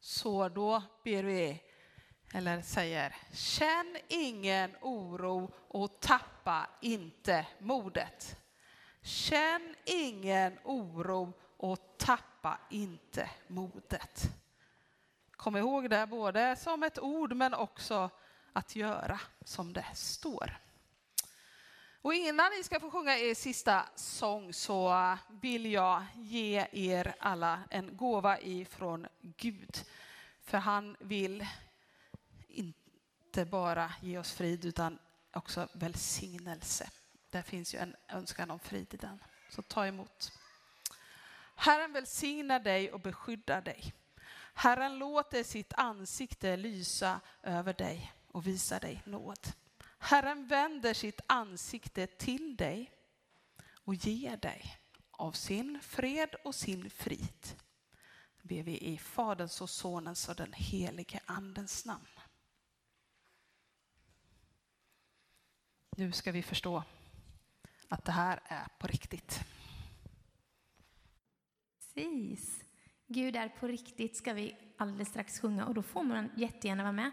Så 0.00 0.48
då 0.48 0.82
ber 1.04 1.22
vi, 1.22 1.62
eller 2.34 2.62
säger, 2.62 3.16
känn 3.32 3.96
ingen 4.08 4.76
oro 4.80 5.54
och 5.68 6.00
tappa 6.00 6.70
inte 6.80 7.46
modet. 7.58 8.36
Känn 9.02 9.74
ingen 9.84 10.58
oro 10.64 11.32
och 11.56 11.96
tappa 11.98 12.31
Tappa 12.42 12.58
inte 12.70 13.30
modet. 13.46 14.30
Kom 15.30 15.56
ihåg 15.56 15.90
det 15.90 16.06
både 16.06 16.56
som 16.56 16.82
ett 16.82 16.98
ord 16.98 17.32
men 17.32 17.54
också 17.54 18.10
att 18.52 18.76
göra 18.76 19.20
som 19.44 19.72
det 19.72 19.86
står. 19.94 20.58
Och 22.02 22.14
innan 22.14 22.50
ni 22.56 22.64
ska 22.64 22.80
få 22.80 22.90
sjunga 22.90 23.18
er 23.18 23.34
sista 23.34 23.88
sång 23.94 24.52
så 24.52 25.18
vill 25.28 25.66
jag 25.66 26.04
ge 26.14 26.66
er 26.72 27.14
alla 27.18 27.62
en 27.70 27.96
gåva 27.96 28.40
ifrån 28.40 29.06
Gud. 29.20 29.84
För 30.40 30.58
han 30.58 30.96
vill 31.00 31.46
inte 32.48 33.44
bara 33.44 33.92
ge 34.00 34.18
oss 34.18 34.32
frid 34.32 34.64
utan 34.64 34.98
också 35.32 35.68
välsignelse. 35.72 36.90
Det 37.30 37.42
finns 37.42 37.74
ju 37.74 37.78
en 37.78 37.96
önskan 38.08 38.50
om 38.50 38.58
frid 38.58 38.94
i 38.94 38.96
den. 38.96 39.18
Så 39.50 39.62
ta 39.62 39.86
emot. 39.86 40.32
Herren 41.62 41.92
välsignar 41.92 42.60
dig 42.60 42.92
och 42.92 43.00
beskyddar 43.00 43.62
dig. 43.62 43.94
Herren 44.54 44.98
låter 44.98 45.44
sitt 45.44 45.72
ansikte 45.72 46.56
lysa 46.56 47.20
över 47.42 47.72
dig 47.74 48.12
och 48.28 48.46
visa 48.46 48.78
dig 48.78 49.02
nåd. 49.04 49.38
Herren 49.98 50.46
vänder 50.46 50.94
sitt 50.94 51.20
ansikte 51.26 52.06
till 52.06 52.56
dig 52.56 52.92
och 53.84 53.94
ger 53.94 54.36
dig 54.36 54.78
av 55.10 55.32
sin 55.32 55.80
fred 55.82 56.34
och 56.44 56.54
sin 56.54 56.90
frid. 56.90 57.60
Ber 58.42 58.62
vi 58.62 58.78
i 58.78 58.98
Faderns 58.98 59.60
och 59.60 59.70
Sonens 59.70 60.28
och 60.28 60.36
den 60.36 60.52
helige 60.52 61.20
Andens 61.26 61.84
namn. 61.84 62.08
Nu 65.96 66.12
ska 66.12 66.32
vi 66.32 66.42
förstå 66.42 66.84
att 67.88 68.04
det 68.04 68.12
här 68.12 68.40
är 68.44 68.68
på 68.78 68.86
riktigt. 68.86 69.44
Precis. 71.94 72.64
Gud 73.06 73.36
är 73.36 73.48
på 73.48 73.66
riktigt 73.66 74.16
ska 74.16 74.32
vi 74.32 74.56
alldeles 74.76 75.08
strax 75.08 75.40
sjunga 75.40 75.66
och 75.66 75.74
då 75.74 75.82
får 75.82 76.02
man 76.02 76.30
jättegärna 76.36 76.82
vara 76.82 76.92
med. 76.92 77.10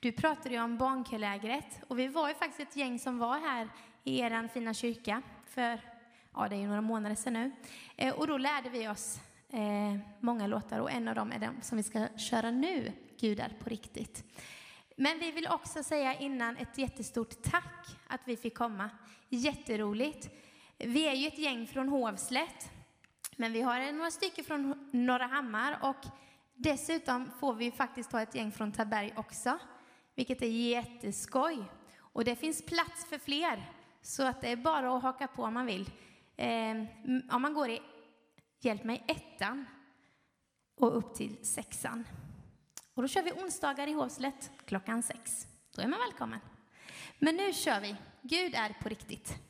Du 0.00 0.12
pratade 0.12 0.54
ju 0.54 0.60
om 0.60 0.78
barnkölägret 0.78 1.80
och 1.88 1.98
vi 1.98 2.08
var 2.08 2.28
ju 2.28 2.34
faktiskt 2.34 2.60
ett 2.70 2.76
gäng 2.76 2.98
som 2.98 3.18
var 3.18 3.38
här 3.38 3.68
i 4.04 4.20
er 4.20 4.48
fina 4.48 4.74
kyrka 4.74 5.22
för, 5.46 5.80
ja 6.34 6.48
det 6.48 6.56
är 6.56 6.60
ju 6.60 6.66
några 6.66 6.80
månader 6.80 7.16
sedan 7.16 7.32
nu. 7.32 7.52
Eh, 7.96 8.14
och 8.14 8.26
då 8.26 8.38
lärde 8.38 8.68
vi 8.68 8.88
oss 8.88 9.20
eh, 9.48 9.98
många 10.20 10.46
låtar 10.46 10.78
och 10.78 10.90
en 10.90 11.08
av 11.08 11.14
dem 11.14 11.32
är 11.32 11.38
den 11.38 11.62
som 11.62 11.76
vi 11.76 11.82
ska 11.82 12.08
köra 12.16 12.50
nu, 12.50 12.92
Gud 13.20 13.40
är 13.40 13.52
på 13.60 13.70
riktigt. 13.70 14.24
Men 14.96 15.18
vi 15.18 15.30
vill 15.30 15.48
också 15.48 15.82
säga 15.82 16.14
innan 16.14 16.56
ett 16.56 16.78
jättestort 16.78 17.42
tack 17.42 17.96
att 18.06 18.20
vi 18.24 18.36
fick 18.36 18.54
komma. 18.54 18.90
Jätteroligt. 19.28 20.30
Vi 20.78 21.08
är 21.08 21.14
ju 21.14 21.28
ett 21.28 21.38
gäng 21.38 21.66
från 21.66 21.88
Hovslätt, 21.88 22.70
men 23.40 23.52
vi 23.52 23.60
har 23.60 23.92
några 23.92 24.10
stycken 24.10 24.44
från 24.44 24.88
Norra 24.92 25.26
Hammar 25.26 25.78
och 25.82 26.06
dessutom 26.54 27.30
får 27.40 27.54
vi 27.54 27.70
faktiskt 27.70 28.12
ha 28.12 28.22
ett 28.22 28.34
gäng 28.34 28.52
från 28.52 28.72
Taberg 28.72 29.14
också, 29.16 29.58
vilket 30.14 30.42
är 30.42 30.46
jätteskoj. 30.46 31.64
Och 31.98 32.24
det 32.24 32.36
finns 32.36 32.66
plats 32.66 33.04
för 33.04 33.18
fler, 33.18 33.72
så 34.02 34.22
att 34.22 34.40
det 34.40 34.48
är 34.48 34.56
bara 34.56 34.96
att 34.96 35.02
haka 35.02 35.26
på 35.26 35.42
om 35.42 35.54
man 35.54 35.66
vill. 35.66 35.90
Eh, 36.36 36.76
om 37.30 37.42
man 37.42 37.54
går 37.54 37.70
i, 37.70 37.82
hjälp 38.60 38.84
mig, 38.84 39.04
ettan 39.08 39.64
och 40.76 40.96
upp 40.96 41.14
till 41.14 41.46
sexan. 41.46 42.04
Och 42.94 43.02
då 43.02 43.08
kör 43.08 43.22
vi 43.22 43.32
onsdagar 43.32 43.86
i 43.86 43.92
Hovslätt 43.92 44.50
klockan 44.66 45.02
sex. 45.02 45.46
Då 45.74 45.82
är 45.82 45.88
man 45.88 46.00
välkommen. 46.00 46.40
Men 47.18 47.36
nu 47.36 47.52
kör 47.52 47.80
vi. 47.80 47.96
Gud 48.22 48.54
är 48.54 48.76
på 48.82 48.88
riktigt. 48.88 49.47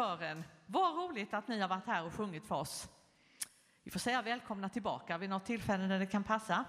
Kören. 0.00 0.44
Vad 0.66 0.96
roligt 0.96 1.34
att 1.34 1.48
ni 1.48 1.60
har 1.60 1.68
varit 1.68 1.86
här 1.86 2.04
och 2.04 2.14
sjungit 2.14 2.46
för 2.46 2.54
oss. 2.54 2.88
Vi 3.82 3.90
får 3.90 4.00
säga 4.00 4.22
välkomna 4.22 4.68
tillbaka 4.68 5.18
vid 5.18 5.30
något 5.30 5.44
tillfälle 5.44 5.86
när 5.86 5.98
det 5.98 6.06
kan 6.06 6.24
passa. 6.24 6.64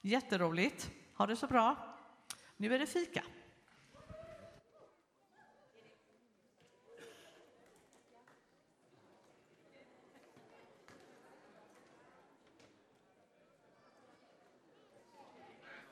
Jätteroligt. 0.00 0.90
Ha 1.16 1.26
det 1.26 1.36
så 1.36 1.46
bra. 1.46 1.76
Nu 2.56 2.74
är 2.74 2.78
det 2.78 2.86
fika. 2.86 3.22